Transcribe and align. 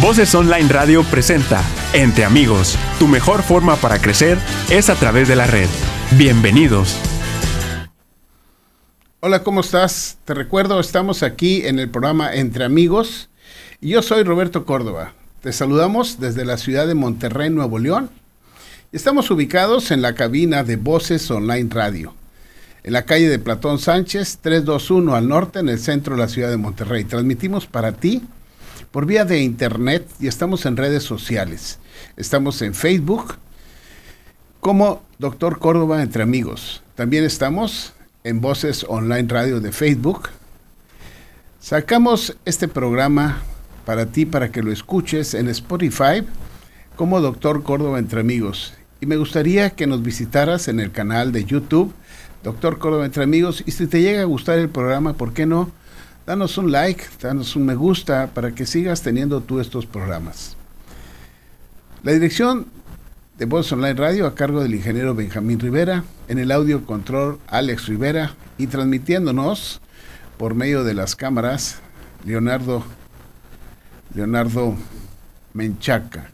Voces 0.00 0.34
Online 0.34 0.68
Radio 0.68 1.02
presenta 1.04 1.62
Entre 1.92 2.24
Amigos. 2.24 2.78
Tu 2.98 3.08
mejor 3.08 3.42
forma 3.42 3.76
para 3.76 3.98
crecer 3.98 4.38
es 4.70 4.90
a 4.90 4.94
través 4.94 5.28
de 5.28 5.36
la 5.36 5.46
red. 5.46 5.68
Bienvenidos. 6.18 6.96
Hola, 9.20 9.42
¿cómo 9.42 9.60
estás? 9.60 10.18
Te 10.24 10.34
recuerdo, 10.34 10.80
estamos 10.80 11.22
aquí 11.22 11.66
en 11.66 11.78
el 11.78 11.90
programa 11.90 12.34
Entre 12.34 12.64
Amigos 12.64 13.28
yo 13.80 14.02
soy 14.02 14.24
Roberto 14.24 14.64
Córdoba. 14.64 15.12
Te 15.42 15.52
saludamos 15.52 16.18
desde 16.18 16.44
la 16.44 16.56
ciudad 16.56 16.86
de 16.86 16.94
Monterrey, 16.94 17.50
Nuevo 17.50 17.78
León. 17.78 18.10
Estamos 18.90 19.30
ubicados 19.30 19.90
en 19.90 20.02
la 20.02 20.14
cabina 20.14 20.64
de 20.64 20.76
Voces 20.76 21.30
Online 21.30 21.68
Radio, 21.70 22.14
en 22.82 22.94
la 22.94 23.04
calle 23.04 23.28
de 23.28 23.38
Platón 23.38 23.78
Sánchez, 23.78 24.38
321 24.40 25.14
al 25.14 25.28
norte, 25.28 25.60
en 25.60 25.68
el 25.68 25.78
centro 25.78 26.16
de 26.16 26.22
la 26.22 26.28
ciudad 26.28 26.50
de 26.50 26.56
Monterrey. 26.56 27.04
Transmitimos 27.04 27.66
para 27.66 27.92
ti 27.92 28.22
por 28.90 29.06
vía 29.06 29.24
de 29.24 29.40
internet 29.40 30.08
y 30.20 30.26
estamos 30.26 30.66
en 30.66 30.76
redes 30.76 31.02
sociales. 31.02 31.78
Estamos 32.16 32.62
en 32.62 32.74
Facebook 32.74 33.34
como 34.60 35.02
Doctor 35.18 35.58
Córdoba 35.58 36.02
entre 36.02 36.22
amigos. 36.22 36.82
También 36.94 37.24
estamos 37.24 37.92
en 38.24 38.40
Voces 38.40 38.84
Online 38.88 39.28
Radio 39.28 39.60
de 39.60 39.72
Facebook. 39.72 40.30
Sacamos 41.60 42.36
este 42.44 42.68
programa 42.68 43.42
para 43.84 44.06
ti, 44.06 44.26
para 44.26 44.50
que 44.50 44.62
lo 44.62 44.72
escuches 44.72 45.34
en 45.34 45.48
Spotify 45.48 46.24
como 46.96 47.20
Doctor 47.20 47.62
Córdoba 47.62 47.98
entre 47.98 48.20
amigos. 48.20 48.74
Y 49.00 49.06
me 49.06 49.16
gustaría 49.16 49.70
que 49.70 49.86
nos 49.86 50.02
visitaras 50.02 50.68
en 50.68 50.80
el 50.80 50.90
canal 50.90 51.32
de 51.32 51.44
YouTube, 51.44 51.92
Doctor 52.42 52.78
Córdoba 52.78 53.04
entre 53.04 53.24
amigos. 53.24 53.62
Y 53.66 53.72
si 53.72 53.86
te 53.86 54.00
llega 54.00 54.22
a 54.22 54.24
gustar 54.24 54.58
el 54.58 54.68
programa, 54.68 55.12
¿por 55.12 55.32
qué 55.32 55.46
no? 55.46 55.70
Danos 56.26 56.58
un 56.58 56.72
like, 56.72 57.04
danos 57.22 57.54
un 57.54 57.64
me 57.64 57.76
gusta 57.76 58.30
para 58.34 58.52
que 58.52 58.66
sigas 58.66 59.00
teniendo 59.02 59.40
tú 59.42 59.60
estos 59.60 59.86
programas. 59.86 60.56
La 62.02 62.12
dirección 62.12 62.66
de 63.38 63.44
Voz 63.44 63.70
Online 63.70 63.94
Radio 63.94 64.26
a 64.26 64.34
cargo 64.34 64.60
del 64.60 64.74
ingeniero 64.74 65.14
Benjamín 65.14 65.60
Rivera, 65.60 66.02
en 66.26 66.38
el 66.38 66.50
audio 66.50 66.84
control 66.84 67.38
Alex 67.46 67.86
Rivera 67.86 68.34
y 68.58 68.66
transmitiéndonos 68.66 69.80
por 70.36 70.54
medio 70.54 70.82
de 70.82 70.94
las 70.94 71.14
cámaras 71.14 71.76
Leonardo 72.24 72.84
Leonardo 74.12 74.74
Menchaca. 75.54 76.30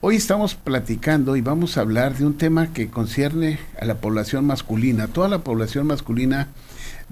Hoy 0.00 0.16
estamos 0.16 0.54
platicando 0.54 1.34
y 1.34 1.40
vamos 1.40 1.76
a 1.76 1.80
hablar 1.80 2.16
de 2.16 2.26
un 2.26 2.36
tema 2.36 2.72
que 2.72 2.88
concierne 2.88 3.58
a 3.80 3.84
la 3.84 3.96
población 3.96 4.44
masculina. 4.44 5.08
Toda 5.08 5.28
la 5.28 5.38
población 5.38 5.86
masculina 5.86 6.48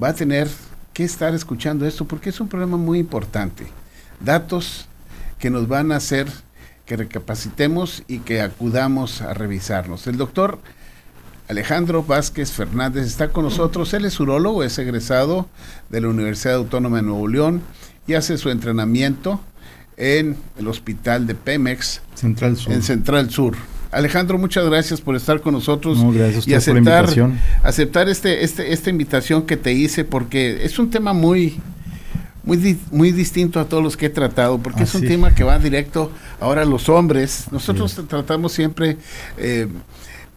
va 0.01 0.09
a 0.09 0.15
tener 0.15 0.49
que 0.93 1.05
estar 1.05 1.35
escuchando 1.35 1.87
esto 1.87 2.05
porque 2.05 2.31
es 2.31 2.41
un 2.41 2.49
problema 2.49 2.77
muy 2.77 2.99
importante. 2.99 3.67
Datos 4.21 4.87
que 5.39 5.51
nos 5.51 5.69
van 5.69 5.93
a 5.93 5.97
hacer 5.97 6.29
que 6.87 6.97
recapacitemos 6.97 8.03
y 8.09 8.19
que 8.21 8.41
acudamos 8.41 9.23
a 9.23 9.35
revisarnos. 9.35 10.07
El 10.07 10.17
doctor 10.17 10.59
Alejandro 11.49 12.03
Vázquez 12.03 12.53
Fernández 12.53 13.07
está 13.07 13.29
con 13.29 13.45
nosotros. 13.45 13.93
Él 13.95 14.05
es 14.05 14.19
urólogo, 14.21 14.63
es 14.63 14.79
egresado 14.79 15.49
de 15.91 16.01
la 16.01 16.09
Universidad 16.09 16.57
Autónoma 16.57 16.99
de 16.99 17.03
Nuevo 17.03 17.29
León 17.29 17.63
y 18.07 18.15
hace 18.15 18.39
su 18.39 18.51
entrenamiento 18.51 19.41
en 19.97 20.37
el 20.59 20.69
hospital 20.69 21.27
de 21.27 21.35
Pemex 21.35 22.01
Central 22.15 22.57
Sur. 22.57 22.73
en 22.73 22.83
Central 22.83 23.31
Sur. 23.31 23.57
Alejandro, 23.93 24.39
muchas 24.39 24.65
gracias 24.65 25.03
por 25.03 25.17
estar 25.17 25.43
con 25.43 25.53
nosotros 25.53 25.99
y 26.47 26.55
aceptar, 26.55 27.07
aceptar 27.63 28.09
este, 28.09 28.43
este, 28.43 28.73
esta 28.73 28.89
invitación 28.89 29.43
que 29.43 29.59
te 29.59 29.73
hice 29.73 30.05
porque 30.05 30.65
es 30.65 30.79
un 30.79 30.89
tema 30.89 31.13
muy, 31.13 31.61
muy, 32.43 32.79
muy 32.91 33.13
distinto 33.13 33.61
a 33.61 33.67
todos 33.67 33.83
los 33.83 33.99
que 33.99 34.07
he 34.07 34.11
tratado, 34.11 34.59
porque 34.59 34.85
es 34.85 34.95
un 34.95 35.03
tema 35.03 35.35
que 35.35 35.45
va 35.45 35.59
directo 35.59 36.11
ahora 36.41 36.63
a 36.63 36.65
los 36.65 36.89
hombres. 36.89 37.45
Nosotros 37.53 38.01
tratamos 38.09 38.53
siempre 38.53 38.97
eh, 39.37 39.69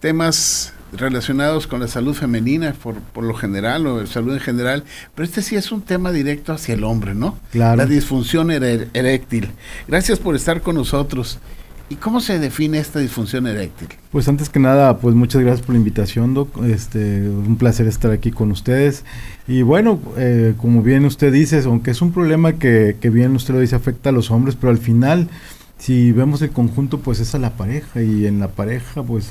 temas 0.02 0.73
relacionados 0.92 1.66
con 1.66 1.80
la 1.80 1.88
salud 1.88 2.14
femenina 2.14 2.74
por, 2.74 2.96
por 3.00 3.24
lo 3.24 3.34
general 3.35 3.88
o 3.88 4.06
salud 4.06 4.34
en 4.34 4.41
general, 4.41 4.84
pero 5.16 5.25
este 5.25 5.41
sí 5.41 5.56
es 5.56 5.72
un 5.72 5.81
tema 5.81 6.12
directo 6.12 6.52
hacia 6.52 6.75
el 6.75 6.84
hombre, 6.84 7.16
¿no? 7.16 7.40
Claro. 7.53 7.78
La 7.78 7.85
disfunción 7.85 8.52
eréctil. 8.52 9.50
Gracias 9.88 10.19
por 10.19 10.35
estar 10.35 10.62
con 10.62 10.75
nosotros. 10.75 11.40
¿Y 11.88 11.96
cómo 11.96 12.19
se 12.19 12.40
define 12.40 12.79
esta 12.79 13.00
disfunción 13.00 13.46
eréctil? 13.46 13.90
Pues 14.12 14.28
antes 14.28 14.50
que 14.50 14.59
nada, 14.59 14.97
pues 14.97 15.13
muchas 15.13 15.44
gracias 15.44 15.63
por 15.63 15.75
la 15.75 15.79
invitación, 15.79 16.34
Doc. 16.34 16.63
Este, 16.63 17.29
un 17.29 17.57
placer 17.57 17.85
estar 17.85 18.12
aquí 18.12 18.31
con 18.31 18.51
ustedes. 18.51 19.03
Y 19.47 19.62
bueno, 19.62 20.00
eh, 20.18 20.56
como 20.57 20.81
bien 20.81 21.06
usted 21.06 21.31
dice, 21.31 21.62
aunque 21.66 21.91
es 21.91 22.01
un 22.01 22.12
problema 22.12 22.53
que, 22.53 22.97
que 23.00 23.12
bien 23.12 23.35
usted 23.35 23.53
lo 23.53 23.59
dice, 23.59 23.75
afecta 23.75 24.09
a 24.09 24.13
los 24.13 24.31
hombres, 24.31 24.56
pero 24.59 24.72
al 24.72 24.79
final, 24.79 25.29
si 25.78 26.12
vemos 26.12 26.41
el 26.41 26.50
conjunto, 26.50 27.00
pues 27.01 27.19
es 27.19 27.35
a 27.35 27.40
la 27.40 27.51
pareja. 27.51 28.02
Y 28.02 28.25
en 28.25 28.40
la 28.40 28.47
pareja, 28.47 29.03
pues 29.03 29.29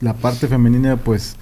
la 0.00 0.14
parte 0.14 0.46
femenina, 0.46 0.96
pues 0.96 1.36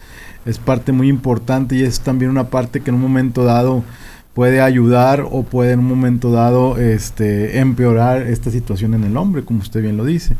es 0.46 0.58
parte 0.58 0.92
muy 0.92 1.08
importante 1.08 1.76
y 1.76 1.82
es 1.82 2.00
también 2.00 2.30
una 2.30 2.48
parte 2.48 2.80
que 2.80 2.90
en 2.90 2.96
un 2.96 3.02
momento 3.02 3.44
dado 3.44 3.84
puede 4.34 4.60
ayudar 4.60 5.26
o 5.30 5.44
puede 5.44 5.72
en 5.72 5.78
un 5.78 5.86
momento 5.86 6.30
dado 6.30 6.76
este, 6.76 7.58
empeorar 7.60 8.22
esta 8.22 8.50
situación 8.50 8.94
en 8.94 9.04
el 9.04 9.16
hombre, 9.16 9.44
como 9.44 9.60
usted 9.60 9.80
bien 9.80 9.96
lo 9.96 10.04
dice. 10.04 10.36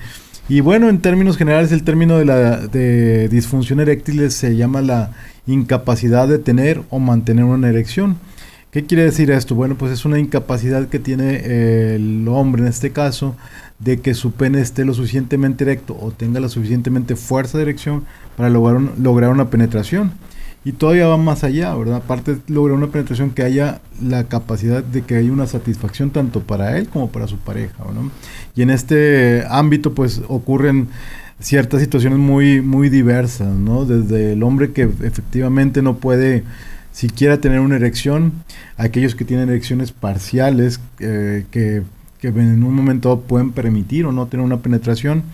Y 0.49 0.61
bueno, 0.61 0.91
en 0.91 1.01
términos 1.01 1.39
generales, 1.39 1.73
el 1.73 1.85
término 1.85 2.19
de 2.19 2.25
la 2.27 2.59
disfunción 3.29 3.81
eréctil 3.81 4.31
se 4.31 4.57
llama 4.57 4.83
la 4.83 5.13
incapacidad 5.47 6.29
de 6.29 6.39
tener 6.39 6.83
o 6.91 6.99
mantener 6.99 7.45
una 7.45 7.71
erección. 7.71 8.19
¿Qué 8.71 8.85
quiere 8.85 9.05
decir 9.05 9.31
esto? 9.31 9.55
Bueno, 9.55 9.77
pues 9.77 9.93
es 9.93 10.05
una 10.05 10.19
incapacidad 10.19 10.89
que 10.89 10.99
tiene 10.99 11.95
el 11.95 12.27
hombre 12.29 12.63
en 12.63 12.69
este 12.69 12.91
caso 12.91 13.37
de 13.79 14.01
que 14.01 14.15
su 14.15 14.33
pene 14.33 14.61
esté 14.61 14.85
lo 14.85 14.93
suficientemente 14.93 15.65
erecto 15.65 15.97
o 15.99 16.11
tenga 16.11 16.41
la 16.41 16.49
suficientemente 16.49 17.15
fuerza 17.15 17.57
de 17.57 17.63
erección 17.63 18.05
para 18.37 18.51
lograr 18.51 19.31
una 19.31 19.49
penetración. 19.49 20.13
Y 20.65 20.73
todavía 20.73 21.07
va 21.07 21.19
más 21.19 21.45
allá, 21.45 21.75
¿verdad? 21.75 21.97
Aparte 21.97 22.39
logra 22.49 22.75
una 22.75 22.87
penetración 22.87 23.31
que 23.31 23.43
haya 23.43 23.81
la 24.03 24.25
capacidad 24.25 24.83
de 24.83 25.03
que 25.03 25.17
haya 25.17 25.31
una 25.31 25.47
satisfacción 25.47 26.11
tanto 26.11 26.41
para 26.41 26.79
él 26.79 26.89
como 26.89 27.11
para 27.11 27.27
su 27.29 27.37
pareja, 27.37 27.85
¿no? 27.93 28.11
Y 28.57 28.63
en 28.63 28.71
este 28.71 29.45
ámbito 29.51 29.95
pues 29.95 30.23
ocurren 30.27 30.89
ciertas 31.39 31.83
situaciones 31.83 32.19
muy, 32.19 32.63
muy 32.63 32.89
diversas, 32.89 33.55
¿no? 33.55 33.85
Desde 33.85 34.33
el 34.33 34.43
hombre 34.43 34.73
que 34.73 34.83
efectivamente 34.83 35.83
no 35.83 35.99
puede 35.99 36.45
siquiera 36.93 37.39
tener 37.41 37.61
una 37.61 37.77
erección, 37.77 38.33
aquellos 38.79 39.15
que 39.15 39.25
tienen 39.25 39.51
erecciones 39.51 39.93
parciales, 39.93 40.81
eh, 41.01 41.45
que 41.51 41.83
que 42.33 42.41
en 42.41 42.65
un 42.65 42.75
momento 42.75 43.21
pueden 43.21 43.53
permitir 43.53 44.07
o 44.07 44.13
no 44.13 44.27
tener 44.29 44.47
una 44.47 44.61
penetración 44.61 45.25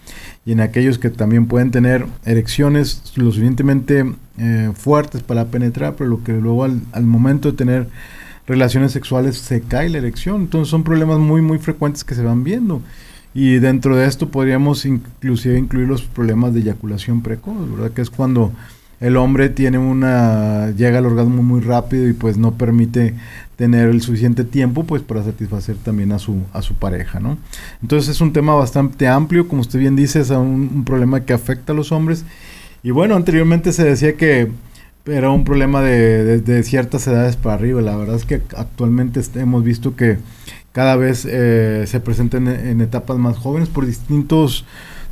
y 0.44 0.52
en 0.52 0.60
aquellos 0.60 0.98
que 0.98 1.10
también 1.10 1.46
pueden 1.46 1.70
tener 1.70 2.06
erecciones 2.24 3.02
lo 3.16 3.30
suficientemente 3.30 4.14
eh, 4.38 4.70
fuertes 4.74 5.22
para 5.22 5.46
penetrar, 5.46 5.96
pero 5.96 6.08
lo 6.08 6.24
que 6.24 6.32
luego 6.32 6.64
al, 6.64 6.80
momento 7.02 7.50
de 7.50 7.56
tener 7.56 7.88
relaciones 8.46 8.92
sexuales 8.92 9.36
se 9.36 9.60
cae 9.60 9.90
la 9.90 9.98
erección. 9.98 10.42
Entonces 10.42 10.70
son 10.70 10.82
problemas 10.82 11.18
muy 11.18 11.42
muy 11.42 11.58
frecuentes 11.58 12.04
que 12.04 12.14
se 12.14 12.22
van 12.22 12.42
viendo. 12.42 12.80
Y 13.32 13.58
dentro 13.58 13.96
de 13.96 14.06
esto 14.06 14.30
podríamos 14.30 14.86
inclusive 14.86 15.56
incluir 15.58 15.86
los 15.86 16.02
problemas 16.02 16.52
de 16.52 16.60
eyaculación 16.60 17.22
precoz, 17.22 17.70
¿verdad? 17.70 17.92
Que 17.92 18.02
es 18.02 18.10
cuando 18.10 18.52
el 19.00 19.16
hombre 19.16 19.48
tiene 19.48 19.78
una 19.78 20.70
llega 20.76 20.98
al 20.98 21.06
orgasmo 21.06 21.42
muy 21.42 21.60
rápido 21.60 22.08
y 22.08 22.12
pues 22.12 22.36
no 22.36 22.52
permite 22.52 23.14
tener 23.56 23.88
el 23.88 24.00
suficiente 24.02 24.44
tiempo 24.44 24.84
pues 24.84 25.02
para 25.02 25.24
satisfacer 25.24 25.76
también 25.76 26.12
a 26.12 26.18
su 26.18 26.42
a 26.52 26.62
su 26.62 26.74
pareja 26.74 27.20
no 27.20 27.38
entonces 27.82 28.10
es 28.10 28.20
un 28.20 28.32
tema 28.32 28.54
bastante 28.54 29.08
amplio 29.08 29.48
como 29.48 29.62
usted 29.62 29.78
bien 29.78 29.96
dice 29.96 30.20
es 30.20 30.30
un, 30.30 30.84
problema 30.84 31.24
que 31.24 31.32
afecta 31.32 31.72
a 31.72 31.76
los 31.76 31.92
hombres. 31.92 32.24
Y 32.82 32.90
bueno 32.90 33.16
anteriormente 33.16 33.72
se 33.72 33.84
decía 33.84 34.16
que 34.16 34.50
era 35.06 35.30
un 35.30 35.44
problema 35.44 35.82
de, 35.82 36.62
ciertas 36.62 37.06
edades 37.06 37.36
para 37.36 37.54
arriba. 37.54 37.80
La 37.80 37.96
verdad 37.96 38.16
es 38.16 38.24
que 38.24 38.42
actualmente 38.56 39.20
hemos 39.34 39.64
visto 39.64 39.96
que 39.96 40.18
cada 40.72 40.96
vez 40.96 41.26
eh, 41.28 41.84
se 41.86 42.00
presenta 42.00 42.36
en 42.36 42.80
etapas 42.80 43.18
más 43.18 43.36
jóvenes 43.36 43.68
por 43.68 43.86
distintos 43.86 44.64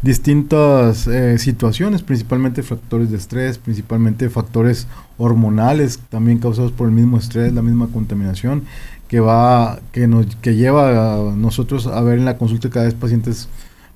distintas 0.02 1.06
eh, 1.06 1.38
situaciones, 1.38 2.02
principalmente 2.02 2.62
factores 2.62 3.10
de 3.10 3.16
estrés, 3.16 3.58
principalmente 3.58 4.30
factores 4.30 4.86
hormonales, 5.16 5.98
también 6.08 6.38
causados 6.38 6.72
por 6.72 6.88
el 6.88 6.94
mismo 6.94 7.18
estrés, 7.18 7.52
la 7.52 7.62
misma 7.62 7.88
contaminación, 7.88 8.62
que 9.08 9.20
va, 9.20 9.80
que 9.92 10.06
nos, 10.06 10.36
que 10.36 10.54
lleva 10.54 11.14
a 11.14 11.34
nosotros 11.34 11.86
a 11.86 12.00
ver 12.02 12.18
en 12.18 12.24
la 12.24 12.36
consulta 12.36 12.70
cada 12.70 12.84
vez 12.84 12.94
pacientes 12.94 13.48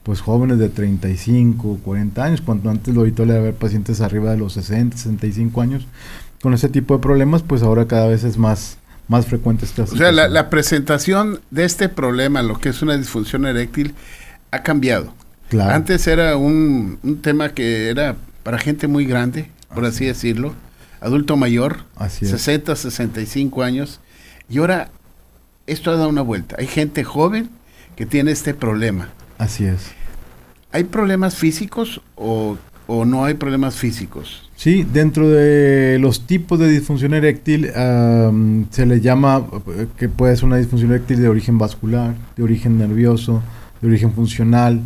pues 0.02 0.20
jóvenes 0.20 0.58
de 0.58 0.68
35, 0.68 1.78
40 1.84 2.24
años, 2.24 2.40
cuando 2.40 2.70
antes 2.70 2.92
lo 2.92 3.02
habitual 3.02 3.30
era 3.30 3.40
ver 3.40 3.54
pacientes 3.54 4.00
arriba 4.00 4.32
de 4.32 4.38
los 4.38 4.54
60, 4.54 4.96
65 4.96 5.60
años 5.60 5.86
con 6.42 6.54
ese 6.54 6.68
tipo 6.68 6.94
de 6.94 7.00
problemas, 7.00 7.42
pues 7.42 7.62
ahora 7.62 7.86
cada 7.86 8.08
vez 8.08 8.24
es 8.24 8.36
más, 8.36 8.78
más 9.06 9.26
frecuente 9.26 9.64
esta 9.64 9.84
O 9.84 9.86
sea, 9.86 10.10
la, 10.10 10.28
la, 10.28 10.50
presentación 10.50 11.40
de 11.52 11.64
este 11.64 11.88
problema, 11.88 12.42
lo 12.42 12.58
que 12.58 12.70
es 12.70 12.82
una 12.82 12.96
disfunción 12.96 13.46
eréctil, 13.46 13.94
ha 14.50 14.64
cambiado. 14.64 15.14
Antes 15.60 16.06
era 16.06 16.36
un, 16.36 16.98
tema 17.22 17.50
que 17.50 17.88
era 17.88 18.16
para 18.42 18.58
gente 18.58 18.88
muy 18.88 19.04
grande, 19.04 19.48
por 19.74 19.84
así, 19.84 20.06
decirlo, 20.06 20.54
adulto 21.00 21.36
mayor, 21.36 21.84
60, 22.08 22.74
65 22.74 23.62
años, 23.62 24.00
y 24.48 24.58
ahora 24.58 24.90
esto 25.66 25.90
ha 25.90 25.96
dado 25.96 26.08
una 26.08 26.22
vuelta. 26.22 26.56
Hay 26.58 26.66
gente 26.66 27.04
joven 27.04 27.50
que 27.96 28.06
tiene 28.06 28.32
este 28.32 28.54
problema. 28.54 29.10
Así 29.38 29.64
es. 29.64 29.90
¿Hay 30.72 30.84
problemas 30.84 31.36
físicos 31.36 32.00
o, 32.16 32.56
o 32.86 33.04
no 33.04 33.24
hay 33.24 33.34
problemas 33.34 33.76
físicos? 33.76 34.50
Sí, 34.56 34.86
dentro 34.90 35.28
de 35.28 35.98
los 36.00 36.26
tipos 36.26 36.58
de 36.58 36.68
disfunción 36.68 37.14
eréctil 37.14 37.70
am, 37.74 38.66
se 38.70 38.86
le 38.86 39.00
llama 39.00 39.44
eh, 39.76 39.88
que 39.96 40.08
puede 40.08 40.36
ser 40.36 40.44
una 40.46 40.56
disfunción 40.56 40.92
eréctil 40.92 41.20
de 41.20 41.28
origen 41.28 41.58
vascular, 41.58 42.14
de 42.36 42.42
origen 42.42 42.78
nervioso, 42.78 43.42
de 43.80 43.88
origen 43.88 44.12
funcional 44.12 44.80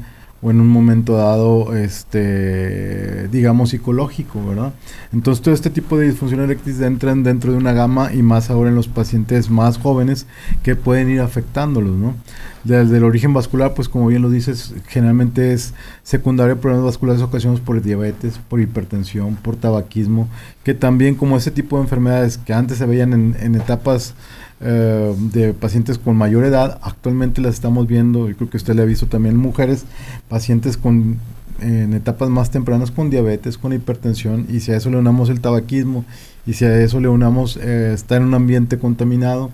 o 0.46 0.50
en 0.52 0.60
un 0.60 0.68
momento 0.68 1.16
dado, 1.16 1.74
este, 1.74 3.26
digamos, 3.32 3.70
psicológico, 3.70 4.46
¿verdad? 4.46 4.72
Entonces 5.12 5.42
todo 5.42 5.52
este 5.52 5.70
tipo 5.70 5.98
de 5.98 6.06
disfunción 6.06 6.40
eréctil 6.40 6.80
entran 6.84 7.24
dentro 7.24 7.50
de 7.50 7.58
una 7.58 7.72
gama 7.72 8.12
y 8.14 8.22
más 8.22 8.48
ahora 8.48 8.70
en 8.70 8.76
los 8.76 8.86
pacientes 8.86 9.50
más 9.50 9.76
jóvenes 9.76 10.28
que 10.62 10.76
pueden 10.76 11.10
ir 11.10 11.20
afectándolos, 11.20 11.96
¿no? 11.96 12.14
Desde 12.62 12.96
el 12.96 13.02
origen 13.02 13.34
vascular, 13.34 13.74
pues 13.74 13.88
como 13.88 14.06
bien 14.06 14.22
lo 14.22 14.30
dices, 14.30 14.72
generalmente 14.86 15.52
es 15.52 15.74
secundario 16.04 16.54
a 16.54 16.58
problemas 16.58 16.86
vasculares 16.86 17.22
ocasionados 17.22 17.60
por 17.60 17.82
diabetes, 17.82 18.38
por 18.48 18.60
hipertensión, 18.60 19.34
por 19.34 19.56
tabaquismo, 19.56 20.28
que 20.62 20.74
también 20.74 21.16
como 21.16 21.36
ese 21.36 21.50
tipo 21.50 21.74
de 21.74 21.82
enfermedades 21.82 22.38
que 22.38 22.52
antes 22.52 22.78
se 22.78 22.86
veían 22.86 23.12
en, 23.12 23.36
en 23.40 23.56
etapas 23.56 24.14
eh, 24.60 25.14
de 25.32 25.52
pacientes 25.52 25.98
con 25.98 26.16
mayor 26.16 26.44
edad, 26.44 26.78
actualmente 26.82 27.40
las 27.40 27.54
estamos 27.54 27.86
viendo, 27.86 28.28
yo 28.28 28.36
creo 28.36 28.50
que 28.50 28.56
usted 28.56 28.74
le 28.74 28.82
ha 28.82 28.86
visto 28.86 29.06
también 29.06 29.36
mujeres, 29.36 29.84
pacientes 30.28 30.76
con 30.76 31.18
en 31.60 31.94
etapas 31.94 32.28
más 32.28 32.50
tempranas 32.50 32.90
con 32.90 33.10
diabetes, 33.10 33.58
con 33.58 33.72
hipertensión, 33.72 34.46
y 34.48 34.60
si 34.60 34.72
a 34.72 34.76
eso 34.76 34.90
le 34.90 34.98
unamos 34.98 35.30
el 35.30 35.40
tabaquismo, 35.40 36.04
y 36.46 36.52
si 36.52 36.64
a 36.64 36.80
eso 36.80 37.00
le 37.00 37.08
unamos 37.08 37.56
eh, 37.56 37.92
estar 37.94 38.20
en 38.20 38.28
un 38.28 38.34
ambiente 38.34 38.78
contaminado, 38.78 39.50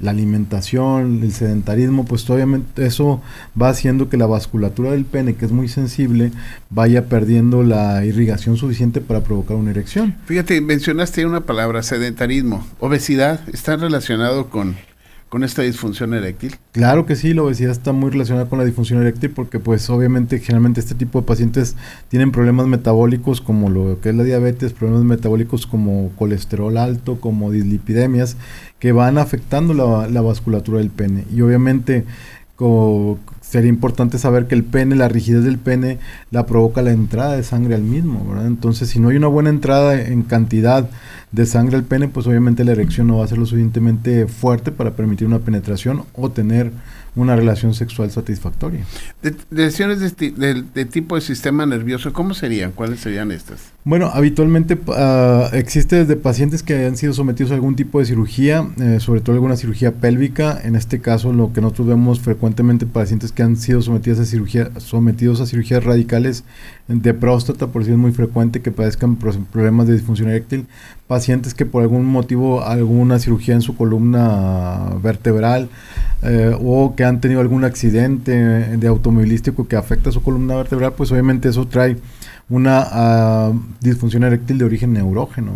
la 0.00 0.10
alimentación, 0.10 1.20
el 1.22 1.32
sedentarismo, 1.32 2.04
pues 2.04 2.28
obviamente 2.30 2.86
eso 2.86 3.20
va 3.60 3.68
haciendo 3.68 4.08
que 4.08 4.16
la 4.16 4.26
vasculatura 4.26 4.92
del 4.92 5.04
pene, 5.04 5.34
que 5.34 5.44
es 5.44 5.52
muy 5.52 5.68
sensible, 5.68 6.32
vaya 6.70 7.06
perdiendo 7.06 7.62
la 7.62 8.04
irrigación 8.04 8.56
suficiente 8.56 9.00
para 9.00 9.22
provocar 9.22 9.56
una 9.56 9.70
erección. 9.70 10.16
Fíjate, 10.26 10.60
mencionaste 10.60 11.26
una 11.26 11.42
palabra, 11.42 11.82
sedentarismo. 11.82 12.66
Obesidad, 12.78 13.40
¿está 13.52 13.76
relacionado 13.76 14.48
con, 14.48 14.76
con 15.30 15.44
esta 15.44 15.62
disfunción 15.62 16.12
eréctil? 16.12 16.56
Claro 16.72 17.06
que 17.06 17.16
sí, 17.16 17.32
la 17.32 17.42
obesidad 17.42 17.70
está 17.70 17.92
muy 17.92 18.10
relacionada 18.10 18.48
con 18.48 18.58
la 18.58 18.64
disfunción 18.66 19.00
eréctil 19.00 19.30
porque 19.30 19.58
pues 19.58 19.88
obviamente 19.88 20.38
generalmente 20.40 20.80
este 20.80 20.94
tipo 20.94 21.20
de 21.20 21.26
pacientes 21.26 21.76
tienen 22.08 22.32
problemas 22.32 22.66
metabólicos 22.66 23.40
como 23.40 23.70
lo 23.70 24.00
que 24.00 24.10
es 24.10 24.14
la 24.14 24.24
diabetes, 24.24 24.72
problemas 24.74 25.04
metabólicos 25.04 25.66
como 25.66 26.10
colesterol 26.16 26.76
alto, 26.76 27.20
como 27.20 27.50
dislipidemias, 27.50 28.36
que 28.78 28.92
van 28.92 29.16
afectando 29.18 29.72
la, 29.72 30.08
la 30.08 30.20
vasculatura 30.20 30.78
del 30.78 30.90
pene. 30.90 31.24
Y 31.34 31.40
obviamente 31.40 32.04
co- 32.56 33.18
sería 33.50 33.68
importante 33.68 34.18
saber 34.18 34.46
que 34.46 34.54
el 34.54 34.64
pene, 34.64 34.94
la 34.96 35.08
rigidez 35.08 35.44
del 35.44 35.58
pene, 35.58 35.98
la 36.30 36.46
provoca 36.46 36.82
la 36.82 36.92
entrada 36.92 37.36
de 37.36 37.42
sangre 37.42 37.74
al 37.74 37.82
mismo, 37.82 38.24
¿verdad? 38.28 38.46
Entonces, 38.46 38.88
si 38.88 39.00
no 39.00 39.08
hay 39.08 39.16
una 39.16 39.26
buena 39.26 39.50
entrada 39.50 40.00
en 40.00 40.22
cantidad 40.22 40.88
de 41.32 41.46
sangre 41.46 41.76
al 41.76 41.84
pene, 41.84 42.08
pues 42.08 42.26
obviamente 42.26 42.64
la 42.64 42.72
erección 42.72 43.06
no 43.06 43.18
va 43.18 43.24
a 43.24 43.28
ser 43.28 43.38
lo 43.38 43.46
suficientemente 43.46 44.26
fuerte 44.26 44.72
para 44.72 44.92
permitir 44.92 45.26
una 45.26 45.38
penetración 45.40 46.02
o 46.14 46.30
tener 46.30 46.72
una 47.16 47.34
relación 47.34 47.74
sexual 47.74 48.10
satisfactoria. 48.12 48.84
De, 49.22 49.34
lesiones 49.50 49.98
de, 50.00 50.06
esti- 50.06 50.32
de- 50.34 50.62
de 50.74 50.84
tipo 50.84 51.16
de 51.16 51.20
sistema 51.20 51.66
nervioso, 51.66 52.12
¿cómo 52.12 52.34
serían? 52.34 52.70
¿Cuáles 52.72 53.00
serían 53.00 53.32
estas? 53.32 53.58
Bueno, 53.84 54.10
habitualmente 54.12 54.78
ah, 54.96 55.48
existe 55.52 55.96
desde 55.96 56.14
pacientes 56.16 56.62
que 56.62 56.84
han 56.86 56.96
sido 56.96 57.12
sometidos 57.12 57.50
a 57.50 57.54
algún 57.54 57.74
tipo 57.74 57.98
de 57.98 58.04
cirugía, 58.06 58.68
eh, 58.80 58.98
sobre 59.00 59.20
todo 59.20 59.34
alguna 59.34 59.56
cirugía 59.56 59.92
pélvica. 59.92 60.60
En 60.62 60.76
este 60.76 61.00
caso, 61.00 61.32
lo 61.32 61.52
que 61.52 61.60
nosotros 61.60 61.88
vemos 61.88 62.20
frecuentemente 62.20 62.86
pacientes 62.86 63.32
que 63.32 63.39
han 63.42 63.56
sido 63.56 63.82
sometidos 63.82 64.18
a 64.20 64.24
cirugía, 64.24 64.70
sometidos 64.78 65.40
a 65.40 65.46
cirugías 65.46 65.84
radicales 65.84 66.44
de 66.88 67.14
próstata, 67.14 67.68
por 67.68 67.84
si 67.84 67.90
es 67.92 67.96
muy 67.96 68.12
frecuente 68.12 68.60
que 68.62 68.70
padezcan 68.70 69.16
pro- 69.16 69.32
problemas 69.52 69.86
de 69.86 69.94
disfunción 69.94 70.28
eréctil. 70.28 70.66
Pacientes 71.06 71.54
que 71.54 71.66
por 71.66 71.82
algún 71.82 72.04
motivo 72.04 72.64
alguna 72.64 73.18
cirugía 73.18 73.54
en 73.54 73.62
su 73.62 73.76
columna 73.76 74.92
vertebral 75.02 75.68
eh, 76.22 76.54
o 76.60 76.94
que 76.94 77.04
han 77.04 77.20
tenido 77.20 77.40
algún 77.40 77.64
accidente 77.64 78.32
de 78.76 78.86
automovilístico 78.88 79.66
que 79.66 79.76
afecta 79.76 80.12
su 80.12 80.22
columna 80.22 80.56
vertebral, 80.56 80.92
pues 80.96 81.10
obviamente 81.12 81.48
eso 81.48 81.66
trae 81.66 81.96
una 82.48 82.84
ah, 82.90 83.52
disfunción 83.80 84.24
eréctil 84.24 84.58
de 84.58 84.64
origen 84.64 84.92
neurógeno. 84.92 85.52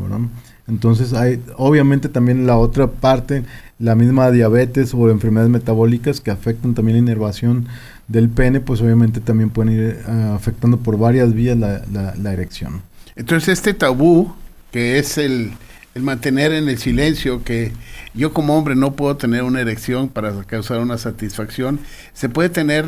Entonces 0.67 1.13
hay 1.13 1.43
obviamente 1.57 2.09
también 2.09 2.47
la 2.47 2.57
otra 2.57 2.87
parte, 2.87 3.43
la 3.85 3.95
misma 3.95 4.31
diabetes 4.31 4.95
o 4.95 5.11
enfermedades 5.11 5.51
metabólicas 5.51 6.21
que 6.21 6.31
afectan 6.31 6.75
también 6.75 6.97
la 6.97 7.03
inervación 7.03 7.67
del 8.09 8.29
pene, 8.29 8.61
pues 8.61 8.81
obviamente 8.81 9.21
también 9.21 9.51
pueden 9.51 9.73
ir 9.75 9.99
ah, 10.07 10.33
afectando 10.35 10.79
por 10.79 10.99
varias 10.99 11.35
vías 11.35 11.57
la, 11.59 11.83
la- 11.93 12.15
la 12.17 12.33
erección. 12.33 12.81
Entonces, 13.17 13.49
este 13.51 13.75
tabú, 13.75 14.35
que 14.73 14.99
es 14.99 15.19
el, 15.19 15.53
el 15.95 16.03
mantener 16.03 16.53
en 16.53 16.69
el 16.69 16.79
silencio, 16.79 17.45
que 17.45 17.73
yo 18.15 18.33
como 18.33 18.57
hombre 18.59 18.75
no 18.75 18.95
puedo 18.95 19.17
tener 19.17 19.43
una 19.43 19.61
erección 19.61 20.09
para 20.09 20.33
causar 20.45 20.81
una 20.81 20.99
satisfacción, 20.99 21.79
se 22.15 22.29
puede 22.29 22.49
tener 22.49 22.87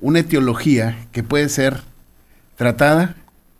una 0.00 0.20
etiología 0.20 0.96
que 1.12 1.22
puede 1.22 1.48
ser 1.48 1.80
tratada 2.56 3.14